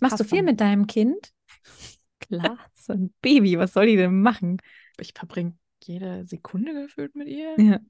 [0.01, 1.33] Machst du viel mit deinem Kind?
[2.21, 4.59] Klar, so ein Baby, was soll die denn machen?
[4.99, 7.55] Ich verbringe jede Sekunde gefühlt mit ihr.
[7.59, 7.81] Ja.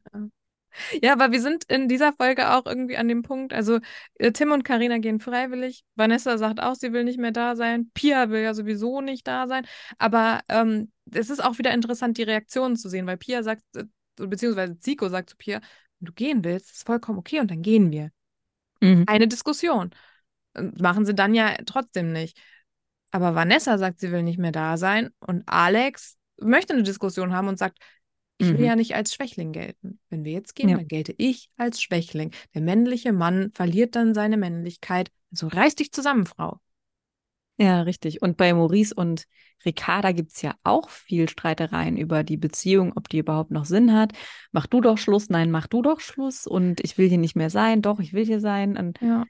[1.03, 3.79] Ja, aber wir sind in dieser Folge auch irgendwie an dem Punkt, also
[4.15, 5.85] äh, Tim und Karina gehen freiwillig.
[5.97, 7.91] Vanessa sagt auch, sie will nicht mehr da sein.
[7.95, 9.67] Pia will ja sowieso nicht da sein.
[9.99, 13.85] Aber ähm, es ist auch wieder interessant, die Reaktionen zu sehen, weil Pia sagt, äh,
[14.17, 15.61] beziehungsweise Zico sagt zu Pia,
[16.01, 18.11] wenn du gehen willst, ist vollkommen okay und dann gehen wir.
[18.81, 19.05] Mhm.
[19.07, 19.91] Eine Diskussion.
[20.55, 22.39] Machen sie dann ja trotzdem nicht.
[23.11, 27.49] Aber Vanessa sagt, sie will nicht mehr da sein und Alex möchte eine Diskussion haben
[27.49, 27.79] und sagt,
[28.39, 28.65] ich will mhm.
[28.65, 30.01] ja nicht als Schwächling gelten.
[30.09, 30.77] Wenn wir jetzt gehen, ja.
[30.77, 32.33] dann gelte ich als Schwächling.
[32.55, 35.11] Der männliche Mann verliert dann seine Männlichkeit.
[35.31, 36.59] Also reiß dich zusammen, Frau.
[37.59, 38.23] Ja, richtig.
[38.23, 39.25] Und bei Maurice und
[39.65, 43.93] Ricarda gibt es ja auch viel Streitereien über die Beziehung, ob die überhaupt noch Sinn
[43.93, 44.13] hat.
[44.51, 47.51] Mach du doch Schluss, nein, mach du doch Schluss und ich will hier nicht mehr
[47.51, 48.77] sein, doch, ich will hier sein.
[48.77, 49.25] Und ja.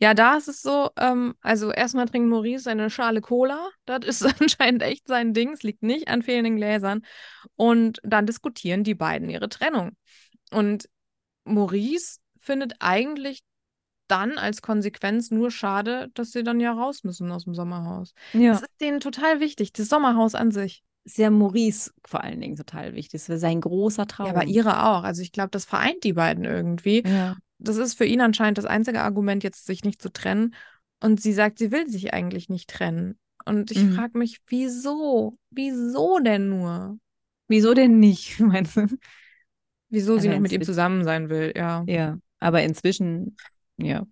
[0.00, 3.70] Ja, da ist es so, ähm, also erstmal trinkt Maurice eine Schale Cola.
[3.84, 5.52] Das ist anscheinend echt sein Ding.
[5.52, 7.02] Es liegt nicht an fehlenden Gläsern.
[7.56, 9.96] Und dann diskutieren die beiden ihre Trennung.
[10.50, 10.88] Und
[11.44, 13.42] Maurice findet eigentlich
[14.08, 18.12] dann als Konsequenz nur schade, dass sie dann ja raus müssen aus dem Sommerhaus.
[18.32, 18.52] Ja.
[18.52, 20.82] Das ist denen total wichtig, das Sommerhaus an sich.
[21.04, 23.20] Ist ja Maurice vor allen Dingen total wichtig.
[23.20, 24.26] Das wäre sein großer Traum.
[24.26, 25.02] Ja, aber ihre auch.
[25.02, 27.02] Also ich glaube, das vereint die beiden irgendwie.
[27.04, 30.54] Ja das ist für ihn anscheinend das einzige Argument, jetzt sich nicht zu trennen.
[31.00, 33.18] Und sie sagt, sie will sich eigentlich nicht trennen.
[33.44, 33.94] Und ich mhm.
[33.94, 35.38] frage mich, wieso?
[35.50, 36.98] Wieso denn nur?
[37.48, 38.86] Wieso denn nicht, meinst du?
[39.88, 41.84] Wieso also sie noch mit ihm zusammen sein will, ja.
[41.86, 43.36] Ja, aber inzwischen,
[43.76, 44.06] ja.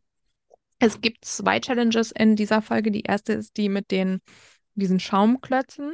[0.79, 2.91] Es gibt zwei Challenges in dieser Folge.
[2.91, 4.21] Die erste ist die mit den,
[4.75, 5.93] diesen Schaumklötzen.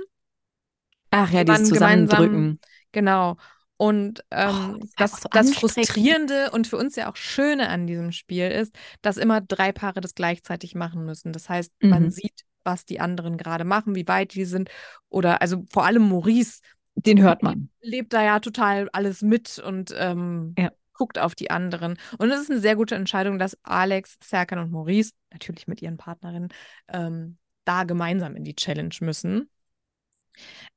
[1.10, 2.60] Ach ja, dieses Zusammendrücken.
[2.92, 3.36] Genau.
[3.78, 8.12] Und ähm, oh, das, so das Frustrierende und für uns ja auch Schöne an diesem
[8.12, 11.32] Spiel ist, dass immer drei Paare das gleichzeitig machen müssen.
[11.32, 11.90] Das heißt, mhm.
[11.90, 14.70] man sieht, was die anderen gerade machen, wie weit die sind.
[15.08, 16.60] Oder also vor allem Maurice,
[16.94, 17.68] den hört man.
[17.80, 20.70] Lebt da ja total alles mit und ähm, ja.
[20.94, 21.98] guckt auf die anderen.
[22.18, 25.98] Und es ist eine sehr gute Entscheidung, dass Alex, Serkan und Maurice, natürlich mit ihren
[25.98, 26.48] Partnerinnen,
[26.88, 29.50] ähm, da gemeinsam in die Challenge müssen.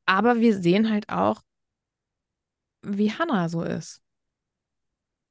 [0.05, 1.41] Aber wir sehen halt auch,
[2.81, 4.01] wie Hannah so ist.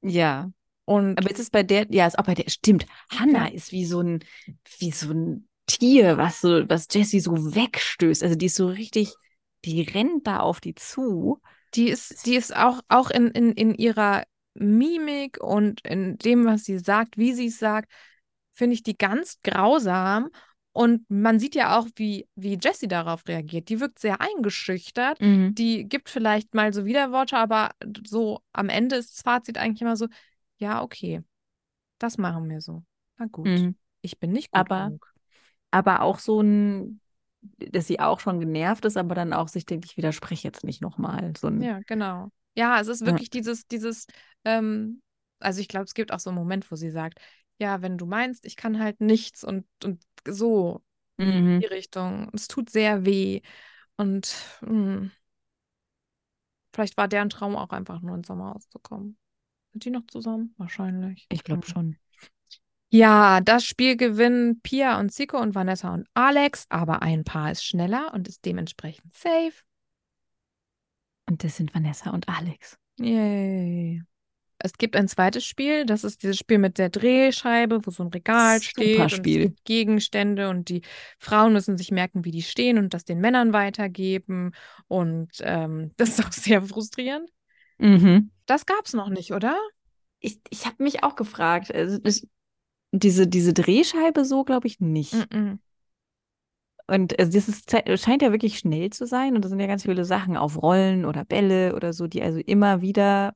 [0.01, 0.51] Ja.
[0.85, 2.85] Und aber ist es bei der, ja, ist auch bei der, stimmt.
[3.09, 3.53] Hannah ja.
[3.53, 4.23] ist wie so ein,
[4.79, 8.23] wie so ein Tier, was so, was Jessie so wegstößt.
[8.23, 9.13] Also die ist so richtig,
[9.65, 11.41] die rennt da auf die zu.
[11.75, 14.23] Die ist, die ist auch, auch in, in, in ihrer
[14.55, 17.91] Mimik und in dem, was sie sagt, wie sie es sagt,
[18.51, 20.29] finde ich die ganz grausam.
[20.79, 23.67] Und man sieht ja auch, wie, wie Jessie darauf reagiert.
[23.67, 25.19] Die wirkt sehr eingeschüchtert.
[25.19, 25.53] Mhm.
[25.53, 27.71] Die gibt vielleicht mal so Widerworte, aber
[28.07, 30.07] so am Ende ist das Fazit eigentlich immer so,
[30.57, 31.21] ja, okay,
[31.97, 32.83] das machen wir so.
[33.17, 33.75] Na gut, Mhm.
[34.01, 35.13] ich bin nicht gut Aber- genug.
[35.71, 37.01] Aber auch so ein,
[37.57, 40.81] dass sie auch schon genervt ist, aber dann auch sich denkt, ich widerspreche jetzt nicht
[40.81, 41.33] nochmal.
[41.37, 42.29] So ein, Ja, genau.
[42.55, 43.07] Ja, es ist Ja.
[43.07, 44.07] wirklich dieses, dieses,
[44.45, 45.01] ähm,
[45.39, 47.19] also ich glaube, es gibt auch so einen Moment, wo sie sagt,
[47.61, 50.83] ja, wenn du meinst, ich kann halt nichts und, und so
[51.17, 51.59] in Mhm.
[51.61, 52.29] die Richtung.
[52.33, 53.41] Es tut sehr weh.
[53.97, 55.11] Und hm,
[56.73, 59.17] vielleicht war deren Traum auch einfach nur ins Sommerhaus zu kommen.
[59.71, 60.53] Sind die noch zusammen?
[60.57, 61.27] Wahrscheinlich.
[61.29, 61.73] Ich glaube Hm.
[61.73, 61.97] schon.
[62.91, 67.63] Ja, das Spiel gewinnen Pia und Zico und Vanessa und Alex, aber ein Paar ist
[67.63, 69.53] schneller und ist dementsprechend safe.
[71.27, 72.77] Und das sind Vanessa und Alex.
[72.99, 74.01] Yay.
[74.61, 78.09] Es gibt ein zweites Spiel, das ist dieses Spiel mit der Drehscheibe, wo so ein
[78.09, 79.41] Regal Super steht und es Spiel.
[79.43, 80.81] gibt Gegenstände und die
[81.17, 84.51] Frauen müssen sich merken, wie die stehen und das den Männern weitergeben.
[84.87, 87.29] Und ähm, das ist auch sehr frustrierend.
[87.77, 88.31] Mhm.
[88.45, 89.57] Das gab es noch nicht, oder?
[90.19, 92.27] Ich, ich habe mich auch gefragt, also das,
[92.91, 95.13] diese, diese Drehscheibe so, glaube ich, nicht.
[95.13, 95.59] Mm-mm.
[96.87, 97.71] Und also das ist,
[98.03, 99.35] scheint ja wirklich schnell zu sein.
[99.35, 102.39] Und da sind ja ganz viele Sachen auf Rollen oder Bälle oder so, die also
[102.39, 103.33] immer wieder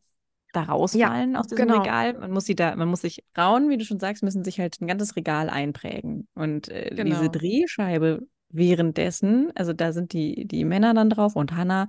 [0.54, 1.82] da rausfallen aus diesem genau.
[1.82, 2.14] Regal.
[2.14, 4.80] Man muss sie da, man muss sich Frauen, wie du schon sagst, müssen sich halt
[4.80, 6.28] ein ganzes Regal einprägen.
[6.36, 7.04] Und äh, Genau.
[7.16, 11.88] diese Drehscheibe währenddessen, also da sind die, die Männer dann drauf und Hannah.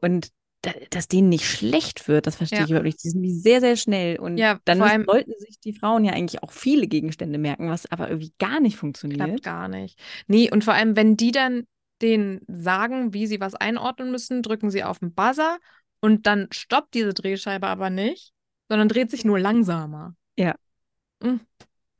[0.00, 0.28] Und
[0.62, 2.76] da, dass denen nicht schlecht wird, das verstehe Ja.
[2.76, 3.02] ich nicht.
[3.04, 4.18] Die sind sehr, sehr schnell.
[4.18, 7.90] Und Ja, dann müssen, sollten sich die Frauen ja eigentlich auch viele Gegenstände merken, was
[7.90, 9.20] aber irgendwie gar nicht funktioniert.
[9.20, 9.98] Klappt gar nicht.
[10.28, 11.64] Nee, und vor allem, wenn die dann
[12.00, 15.58] denen sagen, wie sie was einordnen müssen, drücken sie auf den Buzzer
[16.02, 18.34] und dann stoppt diese Drehscheibe aber nicht,
[18.68, 20.14] sondern dreht sich nur langsamer.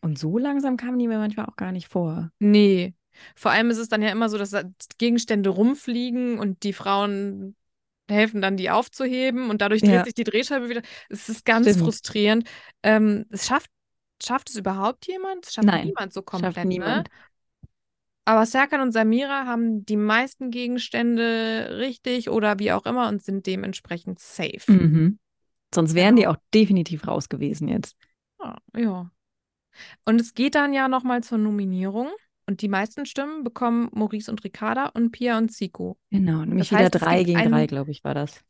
[0.04, 2.30] Und so langsam kamen die mir manchmal auch gar nicht vor.
[2.40, 2.94] Nee.
[3.36, 4.64] Vor allem ist es dann ja immer so, dass da
[4.98, 7.54] Gegenstände rumfliegen und die Frauen
[8.10, 10.04] helfen dann, die aufzuheben und dadurch dreht Ja.
[10.04, 10.82] sich die Drehscheibe wieder.
[11.08, 11.84] Es ist ganz Stimmt.
[11.84, 12.48] frustrierend.
[12.82, 13.70] Ähm, es schafft,
[14.22, 15.46] schafft es überhaupt jemand?
[15.46, 17.08] Es schafft Nein, niemand so komplett, Schafft niemand.
[17.08, 17.14] ne?
[18.24, 23.46] Aber Serkan und Samira haben die meisten Gegenstände richtig oder wie auch immer und sind
[23.46, 24.70] dementsprechend safe.
[24.70, 25.18] Mhm.
[25.74, 26.34] Sonst wären die Genau.
[26.34, 27.96] auch definitiv raus gewesen jetzt.
[28.40, 29.10] Ja, ja.
[30.04, 32.08] Und es geht dann ja nochmal zur Nominierung.
[32.46, 35.96] Und die meisten Stimmen bekommen Maurice und Ricarda und Pia und Zico.
[36.10, 38.44] Genau, nämlich Das heißt, wieder drei gegen einen- drei, glaube ich, war das.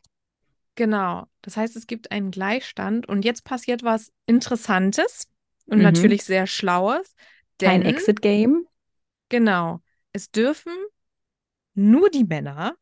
[0.74, 1.26] Genau.
[1.42, 3.06] Das heißt, es gibt einen Gleichstand.
[3.08, 5.28] Und jetzt passiert was Interessantes
[5.66, 5.84] und Mhm.
[5.84, 7.14] natürlich sehr Schlaues.
[7.60, 8.66] Denn, Exit-Game.
[9.32, 9.80] Genau,
[10.12, 10.72] es dürfen
[11.74, 12.76] nur die Männer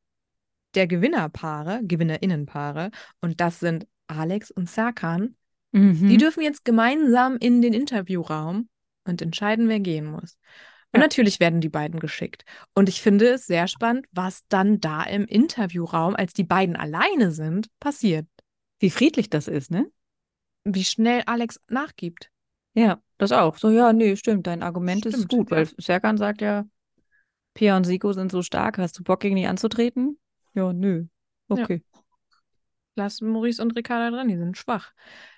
[0.74, 2.90] der Gewinnerpaare, Gewinnerinnenpaare,
[3.22, 5.36] und das sind Alex und Serkan,
[5.72, 6.18] Die Mhm.
[6.18, 8.68] dürfen jetzt gemeinsam in den Interviewraum
[9.04, 10.36] und entscheiden, wer gehen muss.
[10.92, 11.00] Und Ja.
[11.00, 12.44] natürlich werden die beiden geschickt.
[12.74, 17.30] Und ich finde es sehr spannend, was dann da im Interviewraum, als die beiden alleine
[17.30, 18.26] sind, passiert.
[18.80, 19.86] Wie friedlich das ist, ne?
[20.64, 22.30] Wie schnell Alex nachgibt.
[22.74, 23.56] Ja, das auch.
[23.58, 25.56] So, ja, nee, stimmt, dein Argument ist Stimmt, gut, ja.
[25.56, 26.64] weil Serkan sagt ja,
[27.54, 30.18] Pia und Siko sind so stark, hast du Bock gegen die anzutreten?
[30.54, 31.06] Ja, nö.
[31.48, 31.56] Ja.
[31.62, 31.82] Okay.
[32.96, 34.92] Lass Maurice und Ricarda drin, die sind schwach.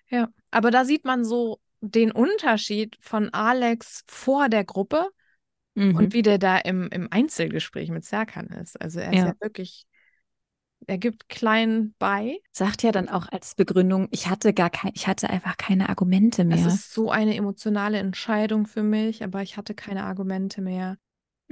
[0.09, 0.29] Ja.
[0.51, 5.09] Aber da sieht man so den Unterschied von Alex vor der Gruppe
[5.75, 5.97] Mhm.
[5.97, 8.79] und wie der da im, im Einzelgespräch mit Serkan ist.
[8.81, 9.27] Also er ist Ja.
[9.29, 9.87] ja wirklich,
[10.87, 12.39] er gibt klein bei.
[12.53, 16.45] Sagt ja dann auch als Begründung, ich hatte gar kein, ich hatte einfach keine Argumente
[16.45, 16.67] mehr.
[16.67, 20.97] ist so eine emotionale Entscheidung für mich, aber ich hatte keine Argumente mehr.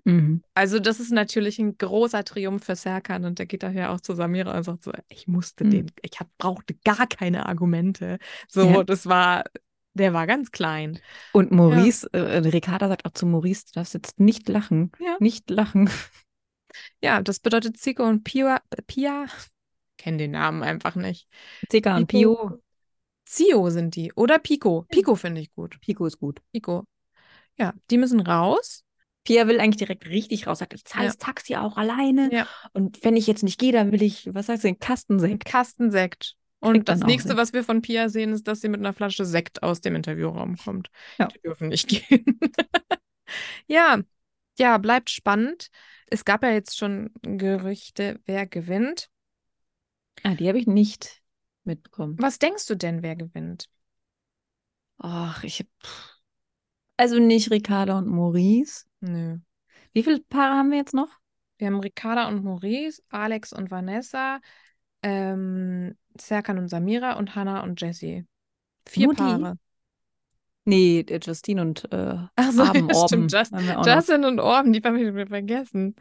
[0.05, 0.43] Mhm.
[0.55, 4.15] Also das ist natürlich ein großer Triumph für Serkan und der geht daher auch zu
[4.15, 5.71] Samira und sagt so, ich musste Mhm.
[5.71, 8.19] den, ich hab, brauchte gar keine Argumente.
[8.49, 8.83] So, Ja.
[8.85, 9.45] das war,
[9.93, 10.99] der war ganz klein.
[11.33, 14.91] Und Maurice, äh, Ricarda sagt auch zu Maurice, du darfst jetzt nicht lachen.
[15.01, 15.17] Ja.
[15.21, 15.91] Nicht lachen.
[17.03, 19.27] Ja, das bedeutet Zico und Pia, Pia,
[19.97, 21.29] kennen den Namen einfach nicht.
[21.69, 22.07] Zika und.
[22.07, 22.61] Pio.
[23.25, 24.87] Zio sind die oder Pico.
[24.89, 25.81] Pico finde ich gut.
[25.81, 26.41] Pico ist gut.
[26.53, 26.85] Pico.
[27.57, 28.83] Ja, die müssen raus.
[29.25, 31.11] Pia will eigentlich direkt richtig raus, sagt, ich zahle Ja.
[31.11, 32.33] das Taxi auch alleine.
[32.33, 32.49] Ja.
[32.73, 35.45] Und wenn ich jetzt nicht gehe, dann will ich, was sagst du, den Ein Kastensekt.
[35.45, 36.37] Kastensekt.
[36.61, 37.39] Und Kriegt das nächste, Sekt.
[37.41, 40.57] was wir von Pia sehen, ist, dass sie mit einer Flasche Sekt aus dem Interviewraum
[40.57, 40.89] kommt.
[41.19, 41.27] Ja.
[41.29, 42.39] Die dürfen nicht gehen.
[43.67, 44.01] ja,
[44.59, 45.69] ja, bleibt spannend.
[46.07, 49.09] Es gab ja jetzt schon Gerüchte, wer gewinnt.
[50.23, 51.23] Ah, die habe ich nicht
[51.65, 52.17] mitbekommen.
[52.19, 53.69] Was denkst du denn, wer gewinnt?
[54.99, 55.69] Ach, ich hab,
[56.97, 58.85] also nicht Ricarda und Maurice.
[59.01, 59.39] Nö.
[59.93, 61.09] Wie viele Paare haben wir jetzt noch?
[61.59, 64.41] Wir haben Ricarda und Maurice, Alex und Vanessa,
[65.03, 68.27] ähm, Serkan und Samira und Hannah und Jessie.
[68.87, 69.59] Vier Nur die?
[70.71, 73.33] Nee, der Justine und äh, Ach so, Abend, ja, Orben stimmt.
[73.33, 73.87] Just, noch.
[73.87, 75.97] Justin und Orben, die haben wir vergessen.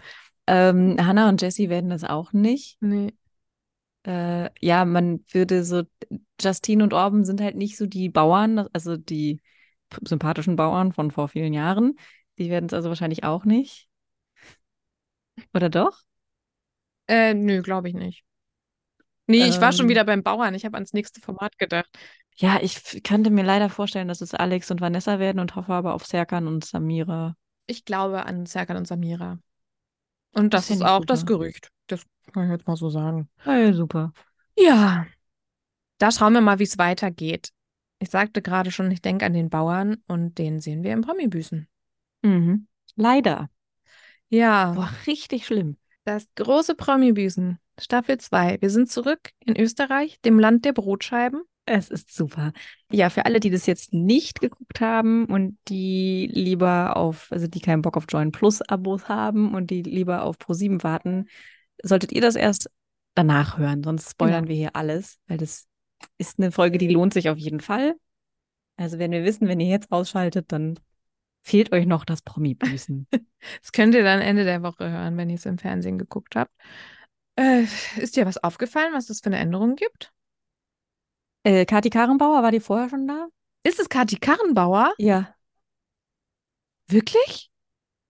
[0.47, 2.78] Ähm, Hannah und Jessie werden das auch nicht.
[2.82, 3.13] Nee.
[4.05, 5.84] Äh, ja, man würde so,
[6.39, 9.41] Justine und Orben sind halt nicht so die Bauern, also die
[10.07, 11.95] sympathischen Bauern von vor vielen Jahren.
[12.38, 13.89] Die werden es also wahrscheinlich auch nicht.
[15.53, 15.99] Oder doch?
[17.07, 18.24] Äh, nö, glaube ich nicht.
[19.28, 19.89] Nee, ich war schon Ähm.
[19.89, 20.55] wieder beim Bauern.
[20.55, 21.89] Ich habe ans nächste Format gedacht.
[22.39, 25.93] Ja, ich könnte mir leider vorstellen, dass es Alex und Vanessa werden und hoffe aber
[25.93, 27.35] auf Serkan und Samira.
[27.67, 29.39] Ich glaube an Serkan und Samira.
[30.31, 31.33] Und das, Das ist auch das super.
[31.33, 31.69] Gerücht.
[31.87, 33.29] Das kann ich jetzt mal so sagen.
[33.45, 34.13] Ja, ja, super.
[34.57, 35.05] Ja,
[35.97, 37.49] da schauen wir mal, wie es weitergeht.
[37.99, 41.67] Ich sagte gerade schon, ich denke an den Bauern und den sehen wir im Promi-Büßen.
[42.21, 42.67] Mhm.
[42.95, 43.49] Leider.
[44.29, 45.75] Ja, Boah, richtig schlimm.
[46.05, 48.61] das große Promi-Büßen, Staffel 2.
[48.61, 51.41] Wir sind zurück in Österreich, dem Land der Brotscheiben.
[51.72, 52.51] Es ist super.
[52.91, 57.59] Ja, für alle, die das jetzt nicht geguckt haben und die lieber auf, also die
[57.59, 61.28] keinen Bock auf Join Plus Abos haben und die lieber auf Pro7 warten,
[61.84, 62.72] solltet ihr das erst
[63.13, 64.49] danach hören, sonst spoilern Genau.
[64.49, 65.67] wir hier alles, weil das
[66.17, 67.93] ist eine Folge, die lohnt sich auf jeden Fall.
[68.78, 70.80] Also wenn wir wissen, wenn ihr jetzt ausschaltet, dann
[71.43, 73.07] fehlt euch noch das Promi-Büßen.
[73.61, 76.51] Das könnt ihr dann Ende der Woche hören, wenn ihr es im Fernsehen geguckt habt.
[77.38, 77.63] Äh,
[77.95, 80.11] ist dir was aufgefallen, was es für eine Änderung gibt?
[81.43, 83.27] Äh, Kathi Karrenbauer, war die vorher schon da?
[83.63, 84.93] Ist es Kathi Karrenbauer?
[84.97, 85.35] Ja.
[86.87, 87.51] Wirklich?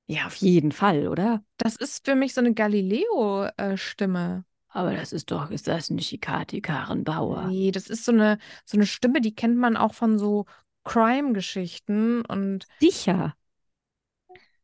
[0.07, 1.43] Ja, auf jeden Fall, oder?
[1.57, 4.43] Das ist für mich so eine Galileo-Stimme.
[4.69, 7.47] Aber das ist doch, ist das nicht die Kathi Karrenbauer?
[7.47, 10.45] Nee, das ist so eine, so eine Stimme, die kennt man auch von so
[10.83, 13.35] Crime-Geschichten und Sicher.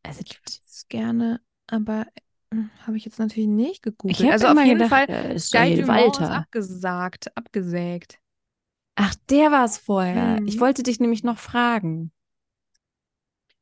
[0.04, 2.08] Also, ich würde es gerne, aber
[2.52, 4.20] hm, habe ich jetzt natürlich nicht gegoogelt.
[4.20, 6.32] ich habe also auf jeden gedacht, Fall, äh, ist Guy Walter.
[6.36, 8.20] abgesagt, abgesägt.
[8.96, 10.40] Ach, der war es vorher.
[10.42, 10.48] Mhm.
[10.48, 12.12] Ich wollte dich nämlich noch fragen.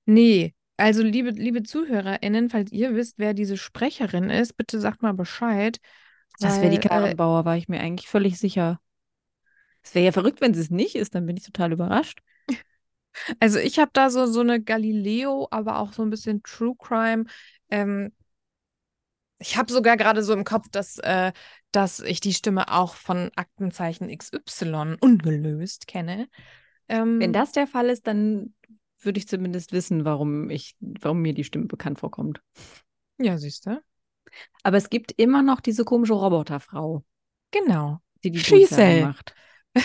[0.05, 5.13] Nee, also liebe, liebe ZuhörerInnen, falls ihr wisst, wer diese Sprecherin ist, bitte sagt mal
[5.13, 5.79] Bescheid.
[6.39, 8.79] Das wäre die weil, äh, war ich mir eigentlich völlig sicher.
[9.83, 12.19] Es wäre ja verrückt, wenn sie es nicht ist, dann bin ich total überrascht.
[13.39, 17.25] Also ich habe da so, so eine Galileo, aber auch so ein bisschen True Crime.
[17.69, 18.11] Ähm,
[19.37, 21.31] ich habe sogar gerade so im Kopf, dass, äh,
[21.73, 26.29] dass ich die Stimme auch von Aktenzeichen XY ungelöst kenne.
[26.87, 28.53] Ähm, Wenn das der Fall ist, dann
[28.99, 32.41] würde ich zumindest wissen, warum ich, warum mir die Stimme bekannt vorkommt.
[33.17, 33.81] ja, siehst du.
[34.63, 37.03] Aber es gibt immer noch diese komische Roboterfrau,
[37.51, 37.99] Genau.
[38.23, 39.01] die die Schießel.
[39.01, 39.35] Macht.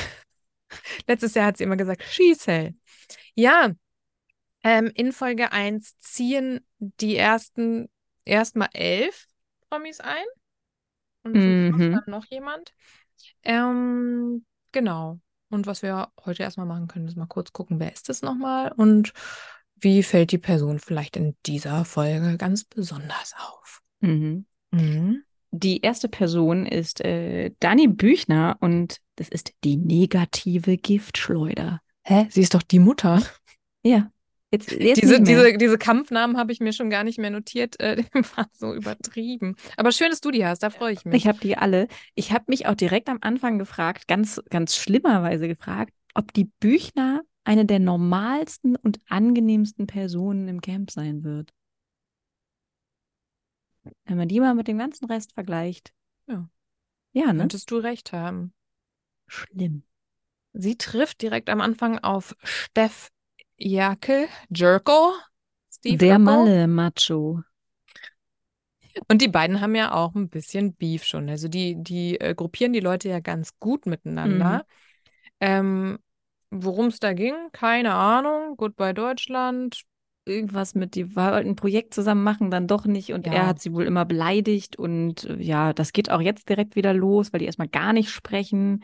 [1.06, 2.74] Letztes Jahr hat sie immer gesagt, Schießel.
[3.34, 3.72] Ja,
[4.62, 7.88] ähm, in Folge 1 ziehen die ersten
[8.24, 9.26] erstmal elf
[9.68, 10.24] Promis ein.
[11.34, 11.92] Und Mhm.
[11.92, 12.72] dann noch jemand.
[13.42, 15.20] Ähm, genau.
[15.50, 18.72] Und was wir heute erstmal machen können, ist mal kurz gucken, wer ist das nochmal
[18.72, 19.12] und
[19.76, 23.80] wie fällt die Person vielleicht in dieser Folge ganz besonders auf.
[24.00, 24.44] Mhm.
[24.70, 25.22] Mhm.
[25.50, 31.80] Die erste Person ist äh, Dani Büchner und das ist die negative Giftschleuder.
[32.04, 32.26] Hä?
[32.30, 33.22] Sie ist doch die Mutter.
[33.82, 34.10] Ja,
[34.50, 37.78] jetzt, jetzt Diese, diese, diese Kampfnamen habe ich mir schon gar nicht mehr notiert.
[37.80, 38.04] Äh,
[38.36, 39.56] waren so übertrieben.
[39.76, 41.14] Aber schön, dass du die hast, da freue ich mich.
[41.16, 41.88] Ich habe die alle.
[42.14, 47.22] Ich habe mich auch direkt am Anfang gefragt, ganz, ganz schlimmerweise gefragt, ob die Büchner
[47.44, 51.52] eine der normalsten und angenehmsten Personen im Camp sein wird.
[54.04, 55.92] Wenn man die mal mit dem ganzen Rest vergleicht.
[56.26, 56.48] Ja.
[57.12, 57.40] Ja, ne?
[57.40, 58.52] Könntest du recht haben.
[59.26, 59.82] Schlimm.
[60.52, 63.10] Sie trifft direkt am Anfang auf Steff
[63.58, 65.12] Jerkel, Jerkel,
[65.70, 66.18] Steve Der.
[66.18, 67.42] Malle-Macho.
[69.08, 71.28] Und die beiden haben ja auch ein bisschen Beef schon.
[71.28, 74.64] Also die, die äh, gruppieren die Leute ja ganz gut miteinander.
[75.40, 75.98] Ähm,
[76.50, 78.56] Worum es da ging, keine Ahnung.
[78.56, 79.82] Goodbye Deutschland.
[80.24, 83.12] Irgendwas mit, die wollten ein Projekt zusammen machen, dann doch nicht.
[83.12, 83.34] Und Ja.
[83.34, 84.76] er hat sie wohl immer beleidigt.
[84.76, 88.10] Und äh, ja, das geht auch jetzt direkt wieder los, weil die erstmal gar nicht
[88.10, 88.82] sprechen.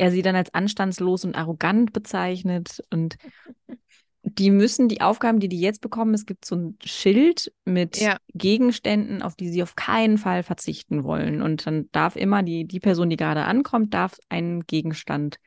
[0.00, 2.84] Er sie dann als anstandslos und arrogant bezeichnet.
[2.90, 3.16] Und
[4.22, 8.16] die müssen die Aufgaben, die die jetzt bekommen, es gibt so ein Schild mit Ja.
[8.32, 11.42] Gegenständen, auf die sie auf keinen Fall verzichten wollen.
[11.42, 15.38] Und dann darf immer die, die Person, die gerade ankommt, darf einen Gegenstand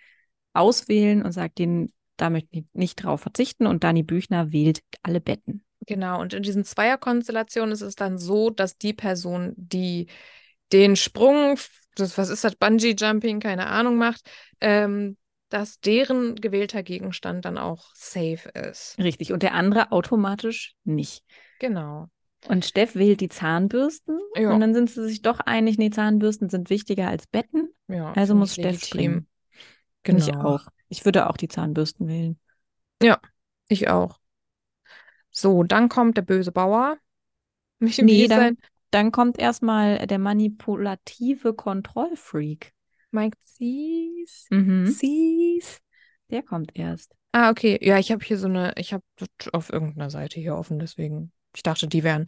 [0.53, 3.67] auswählen und sagt denen, da möchte ich nicht drauf verzichten.
[3.67, 5.63] Und Dani Büchner wählt alle Betten.
[5.87, 10.07] Genau, und in diesen Zweierkonstellationen ist es dann so, dass die Person, die
[10.73, 11.57] den Sprung,
[11.95, 14.29] das, was ist das, Bungee-Jumping, keine Ahnung, macht,
[14.59, 15.17] ähm,
[15.49, 18.97] dass deren gewählter Gegenstand dann auch safe ist.
[18.97, 19.33] Richtig.
[19.33, 21.23] Und der andere automatisch nicht.
[21.59, 22.07] Genau.
[22.47, 24.19] Und Steff wählt die Zahnbürsten.
[24.35, 24.51] Ja.
[24.51, 27.69] Und dann sind sie sich doch einig, nee, Zahnbürsten sind wichtiger als Betten.
[27.87, 29.27] Ja, Also muss Steff springen.
[30.03, 30.25] Genau.
[30.25, 30.65] Ich auch.
[30.89, 32.39] Ich würde auch die Zahnbürsten wählen.
[33.01, 33.19] Ja,
[33.67, 34.19] ich auch.
[35.29, 36.97] So, dann kommt der böse Bauer.
[37.79, 38.57] Wie, wie Nee, dann, sein?
[38.91, 42.73] Dann kommt erstmal der manipulative Kontrollfreak.
[43.11, 44.47] Mike Sees?
[44.49, 44.85] Mhm.
[44.85, 45.79] Sees?
[46.29, 47.13] Der kommt erst.
[47.33, 47.77] Ah, okay.
[47.81, 49.03] Ja, ich habe hier so eine, ich habe
[49.53, 52.25] auf irgendeiner Seite hier offen, deswegen, ich dachte, die wären.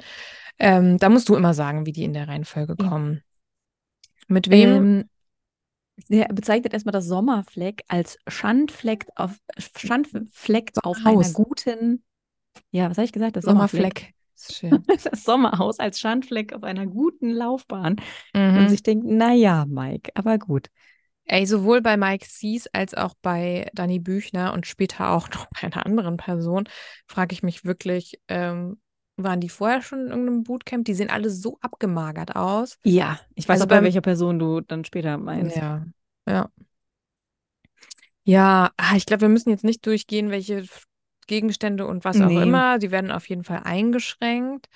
[0.60, 2.90] Ähm, da musst du immer sagen, wie die in der Reihenfolge Ja.
[2.90, 3.24] kommen.
[4.28, 4.70] Mit wem?
[4.70, 5.10] Ähm,
[6.10, 9.38] der bezeichnet erstmal das Sommerfleck als Schandfleck auf,
[9.78, 12.04] Schandfleck auf einer guten,
[12.72, 13.36] ja, was habe ich gesagt?
[13.36, 14.00] Das Sommerfleck.
[14.00, 14.14] Sommerfleck.
[14.36, 14.84] Ist schön.
[14.88, 17.98] Das Sommerhaus als Schandfleck auf einer guten Laufbahn.
[18.34, 18.58] Mhm.
[18.58, 20.70] Und sich denkt, naja, Mike, aber gut.
[21.26, 25.68] Ey, sowohl bei Mike Sees als auch bei Dani Büchner und später auch noch bei
[25.68, 26.66] einer anderen Person
[27.08, 28.80] frage ich mich wirklich, ähm,
[29.16, 30.86] waren die vorher schon in irgendeinem Bootcamp?
[30.86, 32.78] Die sehen alle so abgemagert aus.
[32.84, 35.56] Ja, ich weiß Also auch, bei welcher Person du dann später meinst.
[35.56, 35.86] Ja,
[36.28, 36.50] ja.
[38.26, 40.66] Ja, ah, ich glaube, wir müssen jetzt nicht durchgehen, welche
[41.28, 42.44] Gegenstände und was auch Nee.
[42.44, 42.80] immer.
[42.80, 44.68] Die werden auf jeden Fall eingeschränkt.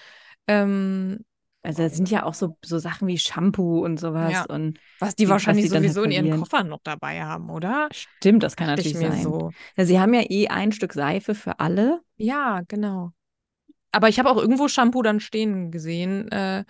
[0.48, 1.20] Ähm,
[1.64, 4.32] Also es sind ja auch so, so Sachen wie Shampoo und sowas.
[4.32, 4.46] Ja.
[4.46, 6.40] Und was die Die- was wahrscheinlich halt sowieso in ihren.
[6.40, 7.90] Koffern noch dabei haben, oder?
[7.92, 9.24] stimmt, das kann Dachte ich natürlich sein.
[9.24, 9.52] so.
[9.76, 12.02] Ja, sie haben ja eh ein Stück Seife für alle.
[12.16, 13.12] Ja, genau.
[13.92, 16.64] Aber ich habe auch irgendwo Shampoo dann stehen gesehen, äh,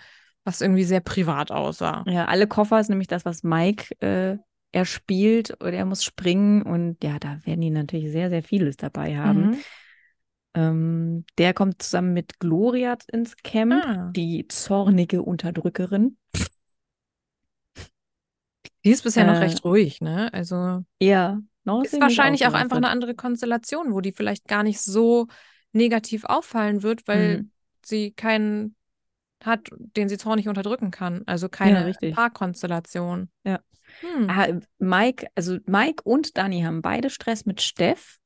[0.43, 2.03] was irgendwie sehr privat aussah.
[2.07, 4.37] Ja, alle Koffer ist nämlich das, was Mike äh,
[4.71, 8.77] er spielt oder er muss springen und ja, da werden die natürlich sehr, sehr vieles
[8.77, 9.51] dabei haben.
[9.51, 9.63] Mhm.
[10.55, 14.11] Ähm, der kommt zusammen mit Gloria ins Camp, Ah.
[14.15, 16.17] die zornige Unterdrückerin.
[18.83, 20.31] Die ist bisher noch Äh, recht ruhig, ne?
[20.33, 24.81] Also Ja, noch ist wahrscheinlich auch einfach eine andere Konstellation, wo die vielleicht gar nicht
[24.81, 25.27] so
[25.73, 27.51] negativ auffallen wird, weil Mhm.
[27.85, 28.75] sie keinen
[29.43, 31.23] hat, den sie zornig unterdrücken kann.
[31.27, 32.15] Also keine richtig.
[32.15, 33.29] Paarkonstellation.
[33.45, 33.59] Ja.
[34.01, 34.29] Hm.
[34.29, 34.47] Ah,
[34.79, 38.17] Mike, also Mike und Dani haben beide Stress mit Steff,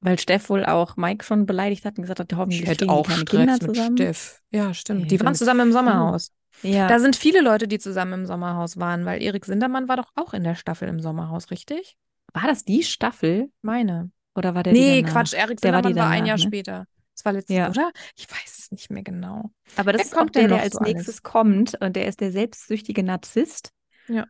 [0.00, 3.06] weil Steff wohl auch Mike schon beleidigt hat und gesagt hat, hoffentlich Ich hätte auch
[3.06, 3.96] keine Stress Kinder mit zusammen.
[3.96, 4.42] Steff.
[4.50, 5.02] Ja, stimmt.
[5.02, 5.74] Ey, Die waren zusammen im vier.
[5.74, 6.32] Sommerhaus.
[6.62, 10.10] Ja, Da sind viele Leute, die zusammen im Sommerhaus waren, weil Erik Sindermann war doch
[10.14, 11.96] auch in der Staffel im Sommerhaus, richtig?
[12.32, 14.10] war das die Staffel Meine.
[14.34, 15.12] oder war der Nee, danach?
[15.12, 16.44] Quatsch, Erik Der war die Sindermann war ein danach, Jahr ne?
[16.44, 16.86] später.
[17.16, 17.68] Das war letztes, Ja.
[17.70, 17.92] oder?
[18.16, 19.50] Ich weiß es nicht mehr genau.
[19.76, 20.94] Aber das Wer ist auch kommt der, denn der noch als so alles?
[20.94, 23.72] nächstes kommt und der ist der selbstsüchtige Narzisst.
[24.10, 24.26] Ja.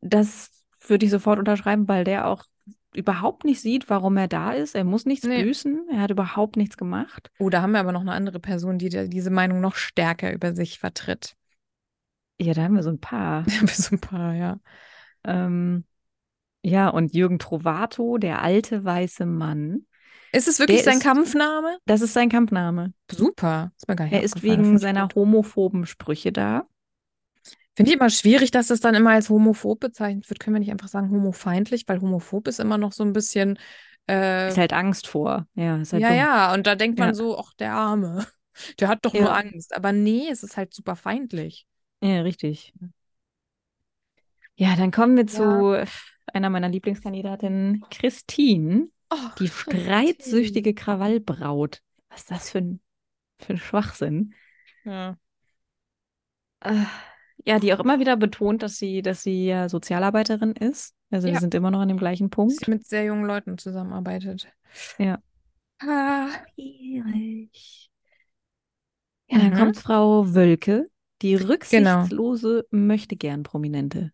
[0.00, 0.50] Das
[0.86, 2.44] würde ich sofort unterschreiben, weil der auch
[2.92, 4.74] überhaupt nicht sieht, warum er da ist.
[4.74, 5.42] Er muss nichts Nee.
[5.42, 5.88] büßen.
[5.92, 7.30] Er hat überhaupt nichts gemacht.
[7.38, 10.54] Oh, da haben wir aber noch eine andere Person, die diese Meinung noch stärker über
[10.54, 11.34] sich vertritt.
[12.40, 13.42] Ja, da haben wir so ein paar.
[13.46, 14.58] Da haben wir so ein paar, ja.
[15.24, 15.84] ähm,
[16.62, 19.86] ja, und Jürgen Trovato, der alte weiße Mann.
[20.32, 21.78] Ist es wirklich sein ist- Kampfname?
[21.86, 22.92] Das ist sein Kampfname.
[23.10, 23.72] Super.
[23.76, 26.66] Ist mir gar nicht Er ist wegen seiner homophoben Sprüche da.
[27.80, 30.38] Finde ich immer schwierig, dass das dann immer als homophob bezeichnet wird.
[30.40, 33.58] Können wir nicht einfach sagen homofeindlich, weil homophob ist immer noch so ein bisschen.
[34.08, 35.46] Äh, Ist halt Angst vor.
[35.54, 36.16] Ja, halt ja, dumm.
[36.16, 36.54] ja.
[36.54, 37.14] Und da denkt man Ja.
[37.14, 38.26] so, ach, der Arme.
[38.78, 39.22] Der hat doch Ja.
[39.22, 39.74] nur Angst.
[39.74, 41.66] Aber nee, es ist halt super feindlich.
[42.02, 42.74] Ja, richtig.
[44.56, 45.82] Ja, dann kommen wir zu
[46.32, 51.80] einer meiner Lieblingskandidatinnen, Christine, Oh, die streitsüchtige Krawallbraut.
[52.10, 52.80] Was ist das für ein,
[53.38, 54.34] für ein Schwachsinn?
[54.84, 55.16] Ja.
[56.60, 56.84] Äh,
[57.50, 60.94] ja, die auch immer wieder betont, dass sie, dass sie Sozialarbeiterin ist.
[61.10, 61.40] Also wir Ja.
[61.40, 62.64] sind immer noch an dem gleichen Punkt.
[62.64, 64.48] Sie mit sehr jungen Leuten zusammenarbeitet.
[64.98, 65.18] Ja.
[65.82, 67.90] Ah, Schwierig.
[69.28, 69.56] Ja, dann Mhm.
[69.56, 70.90] kommt Frau Wölke,
[71.22, 71.48] die Genau.
[71.48, 74.12] rücksichtslose Möchtegern-Prominente.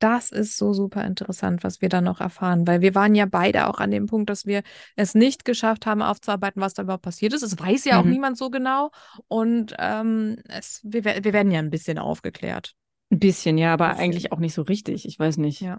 [0.00, 3.68] Das ist so super interessant, was wir da noch erfahren, weil wir waren ja beide
[3.68, 4.62] auch an dem Punkt, dass wir
[4.96, 7.42] es nicht geschafft haben, aufzuarbeiten, was da überhaupt passiert ist.
[7.42, 8.10] Es weiß ja auch Mhm.
[8.10, 8.90] niemand so genau
[9.28, 12.74] und ähm, es, wir, wir werden ja ein bisschen aufgeklärt.
[13.10, 14.04] Ein bisschen, ja, aber Bisschen.
[14.04, 15.06] eigentlich auch nicht so richtig.
[15.06, 15.60] Ich weiß nicht.
[15.60, 15.78] Ja.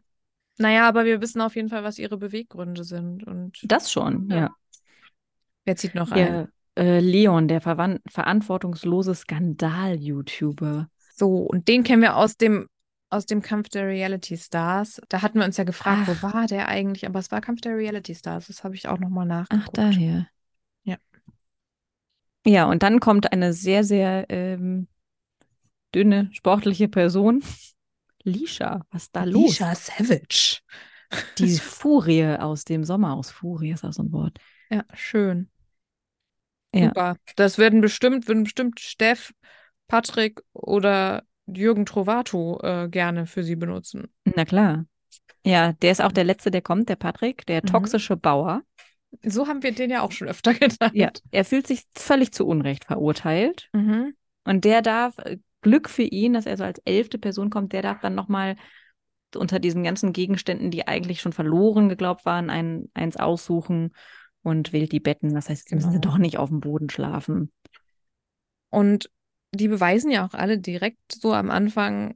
[0.57, 4.37] Naja, aber wir wissen auf jeden Fall, was ihre Beweggründe sind und Das schon, Ja.
[4.37, 4.55] ja.
[5.65, 6.47] wer zieht noch ein?
[6.75, 10.87] Der äh, Leon, der verantwortungslose Skandal-YouTuber.
[11.15, 12.67] So, und den kennen wir aus dem,
[13.09, 15.01] aus dem Kampf der Reality Stars.
[15.09, 16.23] Da hatten wir uns ja gefragt, Ach.
[16.23, 17.05] wo war der eigentlich?
[17.05, 18.47] Aber es war Kampf der Reality Stars.
[18.47, 19.77] Das habe ich auch nochmal Ach, nachgeguckt.
[19.77, 20.27] daher.
[20.83, 20.97] Ja.
[22.45, 24.87] Ja, und dann kommt eine sehr, sehr ähm,
[25.93, 27.43] dünne, sportliche Person.
[28.23, 29.61] Lisha, was ist da los?
[29.61, 30.61] Alicia Savage.
[31.37, 33.31] Die Furie aus dem Sommerhaus.
[33.31, 34.39] Furie ist auch so ein Wort.
[34.69, 35.49] Ja, schön.
[36.73, 36.87] Ja.
[36.87, 37.17] Super.
[37.35, 39.31] Das werden bestimmt, würden bestimmt Steff,
[39.87, 44.07] Patrick oder Jürgen Trovato äh, gerne für sie benutzen.
[44.23, 44.85] Na klar.
[45.45, 47.67] Ja, der ist auch der Letzte, der kommt, der Patrick, der Mhm.
[47.67, 48.63] toxische Bauer.
[49.23, 50.91] So haben wir den ja auch schon öfter genannt.
[50.93, 53.69] Ja, er fühlt sich völlig zu Unrecht verurteilt.
[53.73, 54.15] Mhm.
[54.43, 57.81] Und der darf, äh, Glück für ihn, dass er so als elfte Person kommt, der
[57.81, 58.55] darf dann nochmal
[59.35, 63.93] unter diesen ganzen Gegenständen, die eigentlich schon verloren geglaubt waren, ein, eins aussuchen
[64.43, 65.33] und wählt die Betten.
[65.33, 66.01] Das heißt, sie müssen Genau.
[66.01, 67.51] doch nicht auf dem Boden schlafen.
[68.69, 69.09] Und
[69.55, 72.15] die beweisen ja auch alle direkt so am Anfang,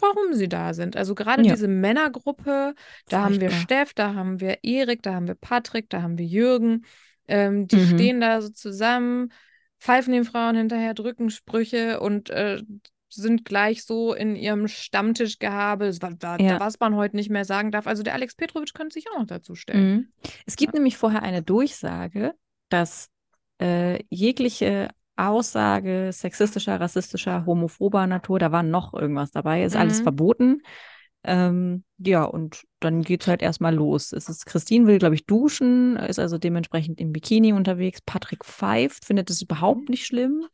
[0.00, 0.96] warum sie da sind.
[0.96, 1.54] Also gerade Ja.
[1.54, 2.74] diese Männergruppe,
[3.08, 3.50] da haben wir.
[3.50, 6.84] Steff, da haben wir Erik, da haben wir Patrick, da haben wir Jürgen.
[7.26, 7.88] Ähm, die Mhm.
[7.94, 9.32] stehen da so zusammen,
[9.80, 12.62] pfeifen den Frauen hinterher, drücken Sprüche und äh,
[13.10, 16.60] sind gleich so in ihrem Stammtischgehabe, wa- Ja.
[16.60, 17.86] was man heute nicht mehr sagen darf.
[17.86, 19.90] Also der Alex Petrovic könnte sich auch noch dazu stellen.
[19.94, 20.08] Mhm.
[20.44, 22.34] Es gibt nämlich vorher eine Durchsage,
[22.68, 23.08] dass
[23.60, 30.02] äh, jegliche Aussage sexistischer, rassistischer, homophober Natur, da war noch irgendwas dabei, ist alles Mhm.
[30.04, 30.62] verboten.
[31.24, 34.12] Ähm, ja, und dann geht's halt erstmal los.
[34.12, 38.00] Es ist, Christine will, glaube ich, duschen, ist also dementsprechend im Bikini unterwegs.
[38.02, 40.46] Patrick pfeift, findet es überhaupt nicht schlimm.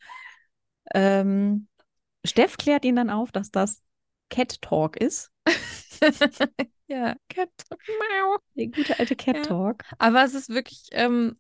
[0.94, 1.68] Ähm,
[2.24, 3.82] Steff klärt ihn dann auf, dass das
[4.30, 5.30] Cat Talk ist.
[6.86, 7.48] Ja, Cat.
[7.70, 8.36] Miau.
[8.56, 9.42] Der gute alte Cat Ja.
[9.42, 9.82] Talk.
[9.98, 11.36] Aber es ist wirklich, ähm,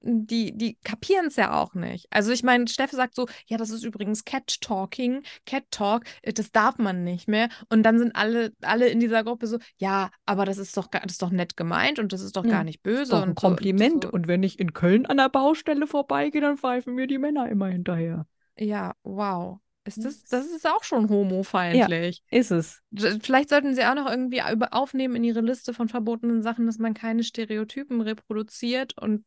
[0.00, 2.06] die, die kapieren es ja auch nicht.
[2.10, 6.32] Also ich meine, Steff sagt so, ja, das ist übrigens Cat Talking, Cat Talk, äh,
[6.32, 7.48] das darf man nicht mehr.
[7.68, 11.02] Und dann sind alle, alle in dieser Gruppe so, ja, aber das ist doch, das
[11.12, 13.10] ist doch nett gemeint und das ist doch Ja, gar nicht böse.
[13.12, 14.04] Doch ein und Kompliment.
[14.04, 17.48] So, Und wenn ich in Köln an der Baustelle vorbeigehe, dann pfeifen mir die Männer
[17.48, 18.26] immer hinterher.
[18.56, 19.58] ja, wow.
[19.84, 22.22] Ist das, Das- ist auch schon homofeindlich.
[22.30, 22.82] Ist es.
[23.22, 26.92] Vielleicht sollten sie auch noch irgendwie aufnehmen in ihre Liste von verbotenen Sachen, dass man
[26.92, 29.24] keine Stereotypen reproduziert und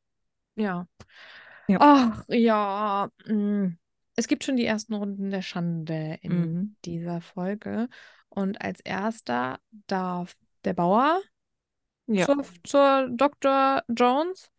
[0.56, 0.88] ja.
[1.68, 1.78] Ja.
[1.80, 3.10] Ach, ja.
[3.26, 3.78] mm.
[4.16, 6.76] Es gibt schon die ersten Runden der Schande in Mhm.
[6.86, 7.88] dieser Folge.
[8.30, 10.36] Und als erster darf
[10.66, 11.22] der Bauer
[12.08, 12.26] Ja.
[12.26, 13.84] zur, zur Dr.
[13.88, 14.50] Jones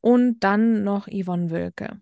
[0.00, 2.00] und dann noch Yvonne Wilke.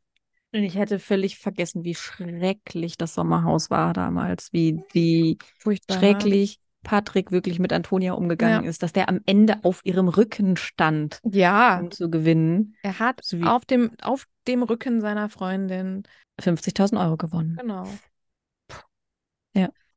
[0.52, 5.98] Und ich hätte völlig vergessen, wie schrecklich das Sommerhaus war damals, wie, wie Furchtbar.
[5.98, 8.70] schrecklich Patrick wirklich mit Antonia umgegangen Ja.
[8.70, 12.76] ist, dass der am Ende auf ihrem Rücken stand, Ja, um zu gewinnen.
[12.82, 16.04] er hat So auf dem, auf dem Rücken seiner Freundin,
[16.40, 17.56] 50.000 Euro gewonnen.
[17.60, 17.88] genau.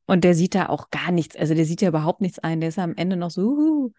[0.08, 2.62] Und der sieht da auch gar nichts, also der sieht ja überhaupt nichts ein.
[2.62, 3.92] Der ist ja am Ende noch so uhu,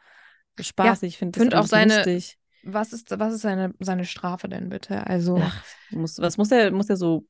[0.56, 2.36] so spaßig, ich finde das find auch alles seine- lustig.
[2.64, 5.06] Was ist, was ist seine, seine Strafe denn bitte?
[5.06, 7.28] Also, Ach, muss, was muss der, muss der so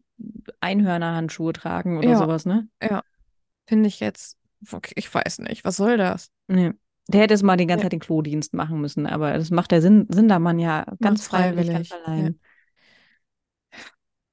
[0.61, 2.17] Einhörnerhandschuhe tragen oder Ja.
[2.17, 2.69] sowas, ne?
[3.67, 4.39] finde ich jetzt,
[4.73, 6.31] okay, ich weiß nicht, was soll das?
[6.49, 6.73] Nee.
[7.09, 7.85] Der hätte es mal die ganze Ja.
[7.87, 11.73] Zeit den Klodienst machen müssen, aber das macht der Sinn, Sindermann ja ganz Macht's freiwillig,
[11.73, 12.41] ganz freiwillig, allein.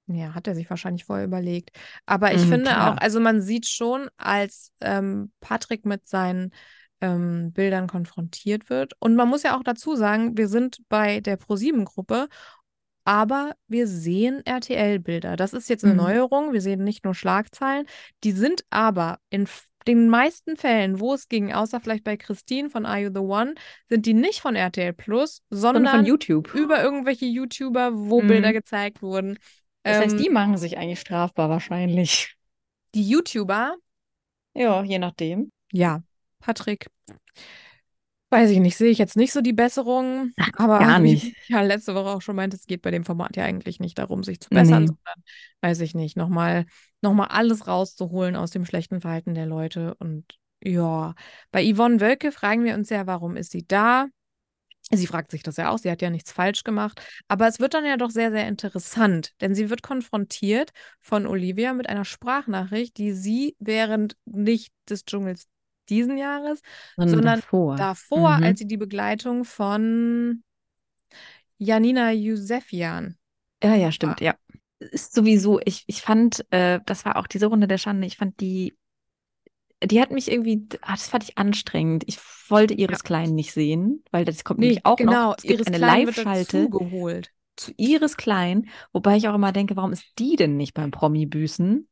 [0.09, 1.71] Ja, hat er sich wahrscheinlich vorher überlegt.
[2.05, 2.93] Aber ich Mhm, finde klar.
[2.93, 6.53] auch, also man sieht schon, als ähm, Patrick mit seinen
[7.01, 8.93] ähm, Bildern konfrontiert wird.
[8.99, 12.29] Und man muss ja auch dazu sagen, wir sind bei der ProSieben-Gruppe,
[13.03, 15.35] aber wir sehen RTL-Bilder.
[15.35, 15.97] Das ist jetzt eine Mhm.
[15.97, 16.53] Neuerung.
[16.53, 17.85] Wir sehen nicht nur Schlagzeilen.
[18.23, 19.45] Die sind aber in
[19.87, 23.55] den meisten Fällen, wo es ging, außer vielleicht bei Christine von Are You the One,
[23.89, 26.53] sind die nicht von RTL Plus, Sondern sondern von YouTube.
[26.53, 28.27] über irgendwelche YouTuber, wo Mhm.
[28.27, 29.37] Bilder gezeigt wurden.
[29.83, 32.35] Das heißt, Ähm, die machen sich eigentlich strafbar wahrscheinlich.
[32.93, 33.75] die YouTuber,
[34.53, 35.51] Ja, je nachdem.
[35.71, 36.01] ja,
[36.39, 36.87] Patrick,
[38.29, 41.23] weiß ich nicht, sehe ich jetzt nicht so die Besserung, aber gar nicht.
[41.23, 43.97] ich ja letzte Woche auch schon meinte, es geht bei dem Format ja eigentlich nicht
[43.97, 44.87] darum, sich zu bessern, Nee.
[44.87, 45.23] sondern,
[45.61, 46.65] weiß ich nicht, nochmal
[47.01, 50.25] noch mal alles rauszuholen aus dem schlechten Verhalten der Leute und
[50.63, 51.13] ja,
[51.51, 54.07] bei Yvonne Wölke fragen wir uns ja, warum ist sie da?
[54.89, 57.01] Sie fragt sich das ja auch, sie hat ja nichts falsch gemacht.
[57.27, 60.71] Aber es wird dann ja doch sehr, sehr interessant, denn sie wird konfrontiert
[61.01, 65.47] von Olivia mit einer Sprachnachricht, die sie während nicht des Dschungels
[65.89, 66.61] diesen Jahres,
[66.97, 67.75] sondern davor.
[67.75, 68.43] davor, Mhm.
[68.43, 70.43] als sie die Begleitung von
[71.57, 73.17] Janina Yusefian.
[73.63, 74.35] Ja, ja, stimmt, ja.
[74.79, 78.39] Ist sowieso, ich, ich fand, äh, das war auch diese Runde der Schande, ich fand
[78.39, 78.77] die,
[79.83, 82.03] die hat mich irgendwie, ah, das fand ich anstrengend.
[82.07, 82.17] Ich
[82.49, 83.03] wollte Iris Ja.
[83.03, 85.37] Klein nicht sehen, weil das kommt nämlich auch genau, noch.
[85.37, 86.69] Es Iris eine Live-Schalte
[87.55, 91.87] zu Iris Klein, wobei ich auch immer denke, warum ist die denn nicht beim Promi-Büßen?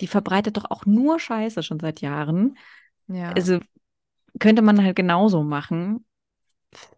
[0.00, 2.56] Die verbreitet doch auch nur Scheiße schon seit Jahren.
[3.12, 3.32] Ja.
[3.32, 3.58] Also
[4.38, 6.04] könnte man halt genauso machen.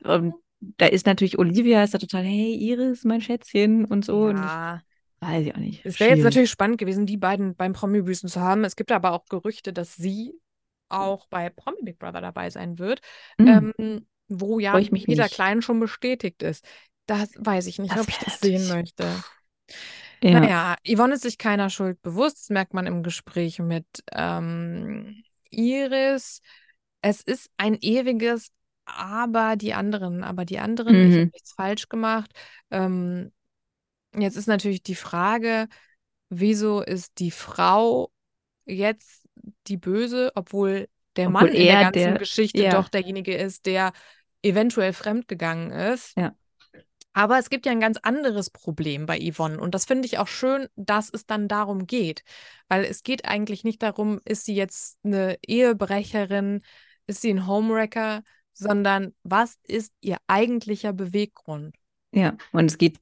[0.04, 4.26] Und da ist natürlich Olivia, ist da total, hey Iris, mein Schätzchen und so.
[4.26, 4.76] Und ja.
[4.76, 5.84] ich weiß ich auch nicht.
[5.86, 8.64] Es wäre jetzt natürlich spannend gewesen, die beiden beim Promi-Büßen zu haben.
[8.64, 10.34] Es gibt aber auch Gerüchte, dass sie
[10.88, 13.00] auch bei Promi Big Brother dabei sein wird,
[13.38, 13.46] Mm.
[13.48, 15.28] ähm, wo ja mich Peter.
[15.28, 16.64] Klein schon bestätigt ist.
[17.06, 19.04] Das weiß ich nicht, Das ob ich das sehen möchte.
[20.22, 20.40] Ja.
[20.40, 22.38] Naja, Yvonne ist sich keiner Schuld bewusst.
[22.38, 25.22] Das merkt man im Gespräch mit ähm,
[25.52, 26.40] Iris.
[27.00, 28.50] Es ist ein ewiges
[28.84, 31.30] Aber die anderen, aber die anderen, ich habe Mhm.
[31.32, 32.32] nichts falsch gemacht.
[32.72, 33.30] Ähm,
[34.16, 35.68] jetzt ist natürlich die Frage,
[36.28, 38.10] wieso ist die Frau
[38.66, 39.22] jetzt
[39.68, 42.70] die Böse, obwohl der Obwohl Mann in der er ganzen der- Geschichte ja.
[42.70, 43.92] doch derjenige ist, der
[44.42, 46.16] eventuell fremdgegangen ist.
[46.16, 46.34] Ja.
[47.12, 49.60] Aber es gibt ja ein ganz anderes Problem bei Yvonne.
[49.60, 52.24] Und das finde ich auch schön, dass es dann darum geht.
[52.68, 56.62] Weil es geht eigentlich nicht darum, ist sie jetzt eine Ehebrecherin,
[57.06, 58.22] ist sie ein Homewrecker,
[58.54, 61.74] sondern was ist ihr eigentlicher Beweggrund?
[62.12, 62.98] Ja, und es geht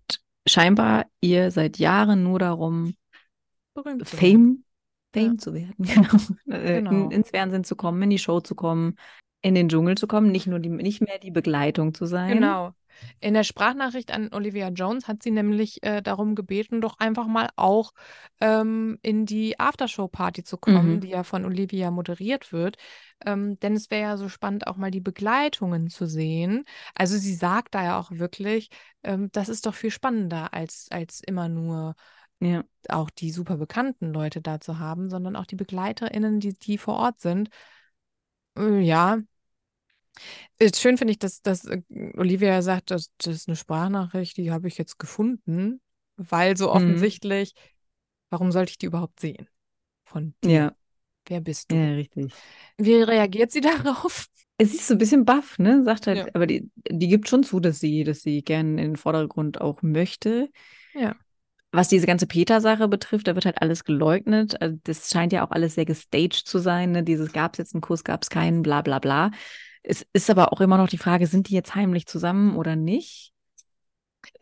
[0.46, 2.94] scheinbar ihr seit Jahren nur darum,
[3.74, 4.08] Berühmt.
[4.08, 4.64] Fame,
[5.12, 5.38] Fame Ja.
[5.38, 6.16] zu werden, genau.
[6.48, 6.90] Äh, Genau.
[6.90, 8.96] In, ins Fernsehen zu kommen, in die Show zu kommen,
[9.42, 12.34] in den Dschungel zu kommen, nicht nur die, nicht mehr die Begleitung zu sein.
[12.34, 12.74] Genau.
[13.20, 17.48] In der Sprachnachricht an Olivia Jones hat sie nämlich äh, darum gebeten, doch einfach mal
[17.56, 17.92] auch
[18.40, 21.00] ähm, in die Aftershow-Party zu kommen, Mhm.
[21.00, 22.76] die ja von Olivia moderiert wird.
[23.24, 26.64] Ähm, denn es wäre ja so spannend, auch mal die Begleitungen zu sehen.
[26.94, 28.70] Also sie sagt da ja auch wirklich,
[29.02, 31.94] ähm, das ist doch viel spannender, als, als immer nur
[32.40, 32.64] Ja.
[32.88, 36.94] auch die super bekannten Leute da zu haben, sondern auch die BegleiterInnen, die, die vor
[36.96, 37.50] Ort sind.
[38.56, 39.20] Äh, Ja.
[40.74, 41.82] Schön finde ich, dass, dass äh,
[42.16, 45.80] Olivia sagt, das, das ist eine Sprachnachricht, die habe ich jetzt gefunden,
[46.16, 46.76] weil so Mhm.
[46.76, 47.54] offensichtlich,
[48.30, 49.48] warum sollte ich die überhaupt sehen?
[50.04, 50.50] Von dir.
[50.52, 50.74] Ja,
[51.26, 51.76] Wer bist du?
[51.76, 52.32] ja, richtig.
[52.78, 54.26] Wie reagiert sie darauf?
[54.58, 55.82] Es ist so ein bisschen baff, ne?
[55.84, 56.28] Sagt halt, Ja.
[56.34, 59.80] aber die, die gibt schon zu, dass sie, dass sie gern in den Vordergrund auch
[59.82, 60.50] möchte.
[60.94, 61.14] Ja.
[61.72, 64.60] Was diese ganze Peter-Sache betrifft, da wird halt alles geleugnet.
[64.60, 66.90] Also das scheint ja auch alles sehr gestaged zu sein.
[66.90, 67.04] Ne?
[67.04, 69.30] Dieses gab es jetzt einen Kuss, gab es keinen, bla bla bla.
[69.82, 73.32] Es ist aber auch immer noch die Frage, sind die jetzt heimlich zusammen oder nicht?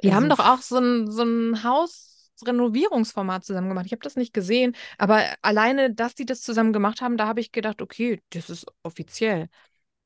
[0.02, 3.86] Die haben Also, doch auch so ein, so ein Hausrenovierungsformat zusammen gemacht.
[3.86, 7.40] Ich habe das nicht gesehen, aber alleine, dass die das zusammen gemacht haben, da habe
[7.40, 9.48] ich gedacht, okay, das ist offiziell.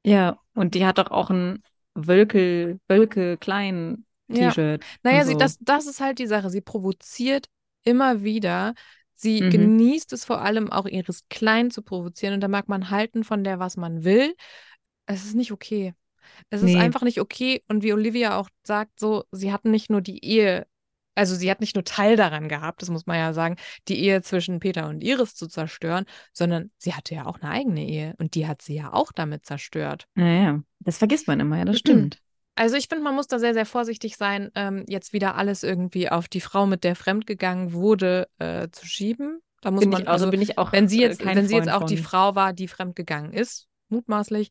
[0.04, 1.62] Ja, und die hat doch auch ein
[1.94, 4.56] Wölke, Wölke klein Ja.
[4.56, 4.84] T-Shirt.
[5.02, 5.36] Naja, und sie, so.
[5.36, 6.50] das, das ist halt die Sache.
[6.50, 7.48] Sie provoziert
[7.84, 8.74] immer wieder.
[9.14, 9.48] Sie Mhm.
[9.48, 12.34] genießt es vor allem auch, ihres Klein zu provozieren.
[12.34, 14.34] Und da mag man halten von der, was man will.
[15.06, 15.94] Es ist nicht okay.
[16.50, 16.78] Es ist Nee.
[16.78, 17.62] einfach nicht okay.
[17.68, 20.66] Und wie Olivia auch sagt, so, sie hatten nicht nur die Ehe,
[21.14, 23.56] also sie hat nicht nur Teil daran gehabt, das muss man ja sagen,
[23.88, 27.86] die Ehe zwischen Peter und Iris zu zerstören, sondern sie hatte ja auch eine eigene
[27.86, 28.14] Ehe.
[28.18, 30.06] Und die hat sie ja auch damit zerstört.
[30.14, 32.18] Naja, das vergisst man immer, ja, das stimmt.
[32.54, 36.10] Also ich finde, man muss da sehr, sehr vorsichtig sein, ähm, jetzt wieder alles irgendwie
[36.10, 39.40] auf die Frau, mit der fremdgegangen wurde, äh, zu schieben.
[39.62, 41.46] Da muss Bin man, ich, also also bin ich auch wenn sie äh, jetzt, wenn
[41.46, 42.04] sie jetzt auch die von.
[42.04, 44.50] Frau war, die fremdgegangen ist, mutmaßlich,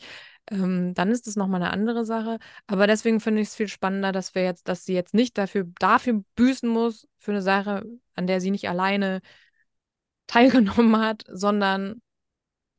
[0.50, 2.39] ähm, dann ist das nochmal eine andere Sache.
[2.68, 5.66] Aber deswegen finde ich es viel spannender, dass wir jetzt, dass sie jetzt nicht dafür,
[5.80, 7.86] dafür büßen muss, für eine Sache,
[8.16, 9.22] an der sie nicht alleine
[10.28, 12.02] teilgenommen hat, sondern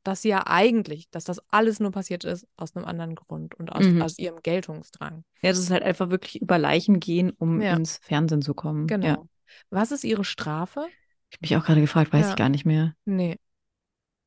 [0.05, 3.71] dass sie ja eigentlich, dass das alles nur passiert ist aus einem anderen Grund und
[3.71, 4.03] aus, Mhm.
[4.03, 5.23] aus ihrem Geltungsdrang.
[5.43, 7.77] Ja, das ist halt einfach wirklich über Leichen gehen, um Ja.
[7.77, 8.89] ins Fernsehen zu kommen.
[8.89, 9.07] Genau.
[9.07, 9.23] Ja.
[9.71, 10.87] Was ist ihre Strafe?
[11.31, 12.31] Ich habe mich auch gerade gefragt, weiß Ja.
[12.31, 12.95] ich gar nicht mehr.
[13.05, 13.39] Nee.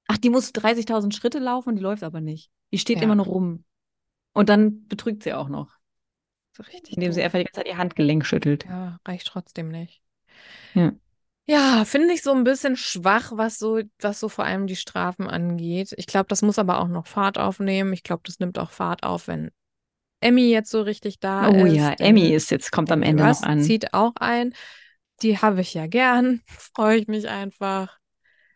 [0.07, 2.51] Ach, die muss 30.000 Schritte laufen, die läuft aber nicht.
[2.71, 3.03] Die steht Ja.
[3.03, 3.63] immer nur rum.
[4.33, 5.71] Und dann betrügt sie auch noch,
[6.55, 8.65] So richtig indem sie einfach die ganze Zeit ihr Handgelenk schüttelt.
[8.65, 10.01] Ja, reicht trotzdem nicht.
[10.73, 10.93] Ja.
[11.47, 15.27] Ja, finde ich so ein bisschen schwach, was so, was so vor allem die Strafen
[15.27, 15.93] angeht.
[15.97, 17.93] Ich glaube, das muss aber auch noch Fahrt aufnehmen.
[17.93, 19.51] Ich glaube, das nimmt auch Fahrt auf, wenn
[20.21, 21.75] Emmy jetzt so richtig da Oh ist.
[21.75, 23.61] ja, denn Emmy ist jetzt, kommt am Ende noch Rust an.
[23.61, 24.53] zieht auch ein.
[25.21, 26.41] Die habe ich ja gern.
[26.47, 27.97] Freue ich mich einfach.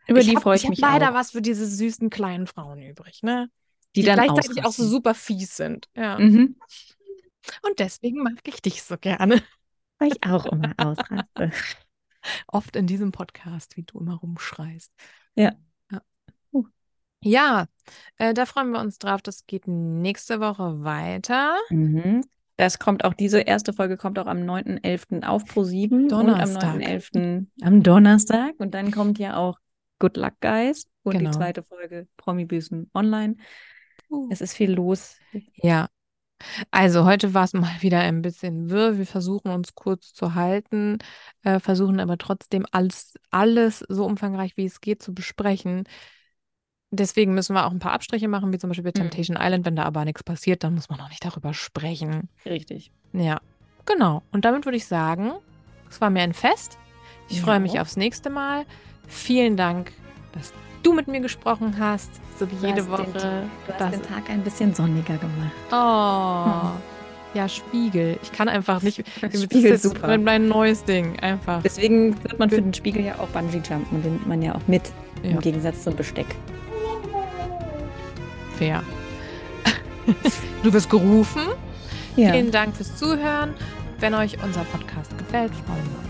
[0.09, 1.13] Über die hab- freue ich, hab mich leider auch.
[1.13, 3.49] was für diese süßen kleinen Frauen übrig, ne?
[3.95, 4.89] die, Die, dann gleichzeitig auch so ausrasten.
[4.89, 5.89] super fies sind.
[5.95, 6.19] Ja.
[6.19, 6.55] Mhm.
[7.63, 9.41] Und deswegen mag ich dich so gerne.
[9.97, 11.51] Weil ich auch immer ausraste.
[12.47, 14.91] Oft in diesem Podcast, wie du immer rumschreist.
[15.35, 15.53] Ja.
[15.91, 16.01] Ja,
[16.51, 16.65] Uh.
[17.23, 17.65] ja
[18.17, 19.21] äh, da freuen wir uns drauf.
[19.21, 21.55] Das geht nächste Woche weiter.
[21.69, 22.23] Mhm.
[22.57, 25.23] Das kommt auch, diese erste Folge kommt auch am 9.11.
[25.25, 26.75] auf Pro7 und am Donnerstag.
[26.75, 27.45] 9.11.
[27.61, 28.53] am Donnerstag.
[28.59, 29.57] Und dann kommt ja auch
[29.99, 31.29] Good Luck Guys und Genau.
[31.31, 33.35] die zweite Folge Promi-Büßen online.
[34.09, 34.27] Uh.
[34.31, 35.17] Es ist viel los.
[35.55, 35.89] Ja.
[36.71, 38.97] Also heute war es mal wieder ein bisschen wirr.
[38.97, 40.97] Wir versuchen uns kurz zu halten,
[41.43, 45.83] äh, versuchen aber trotzdem alles, alles so umfangreich wie es geht zu besprechen.
[46.91, 49.09] Deswegen müssen wir auch ein paar Abstriche machen, wie zum Beispiel bei Mhm.
[49.09, 49.65] Temptation Island.
[49.65, 52.29] Wenn da aber nichts passiert, dann muss man auch nicht darüber sprechen.
[52.45, 52.91] Richtig.
[53.13, 53.41] Ja,
[53.85, 54.23] genau.
[54.31, 55.33] Und damit würde ich sagen,
[55.89, 56.79] es war mir ein Fest.
[57.27, 58.65] Ich Mir freue mich aufs nächste Mal.
[59.09, 59.91] Vielen Dank,
[60.33, 60.53] dass
[60.83, 63.03] du mit mir gesprochen hast, so wie Du jede Woche.
[63.03, 65.51] den- Du hast Das- den Tag ein bisschen sonniger gemacht.
[65.71, 66.71] Oh,
[67.33, 68.17] ja, Spiegel.
[68.23, 69.03] Ich kann einfach nicht.
[69.33, 70.07] Spiegel ist super.
[70.07, 71.61] mein, mein neues Ding, einfach.
[71.63, 74.01] Deswegen wird man für den Spiegel ja auch Bungee jumpen.
[74.01, 74.83] Den nimmt man ja auch mit.
[75.23, 75.31] Ja.
[75.31, 76.27] Im Gegensatz zum Besteck.
[78.57, 78.83] Fair.
[80.63, 81.41] du wirst gerufen.
[82.15, 82.31] Ja.
[82.33, 83.53] Vielen Dank fürs Zuhören.
[83.99, 86.08] Wenn euch unser Podcast gefällt, freuen wir uns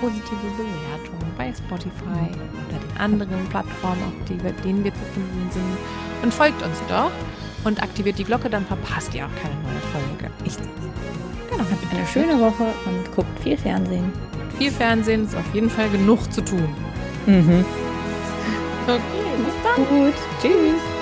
[0.00, 2.30] positive Bewertung bei Spotify
[2.68, 5.76] oder den anderen Plattformen, auf die wir, denen wir zu finden sind.
[6.22, 7.10] Und folgt uns doch
[7.64, 10.32] und aktiviert die Glocke, dann verpasst ihr auch keine neue Folge.
[10.44, 10.56] Ich,
[11.50, 14.12] genau, habt eine schöne Woche und guckt viel Fernsehen.
[14.58, 16.68] Viel Fernsehen ist auf jeden Fall genug zu tun.
[17.26, 17.64] Mhm.
[18.84, 19.00] Okay,
[19.44, 19.86] bis dann.
[19.86, 20.97] Gut, tschüss.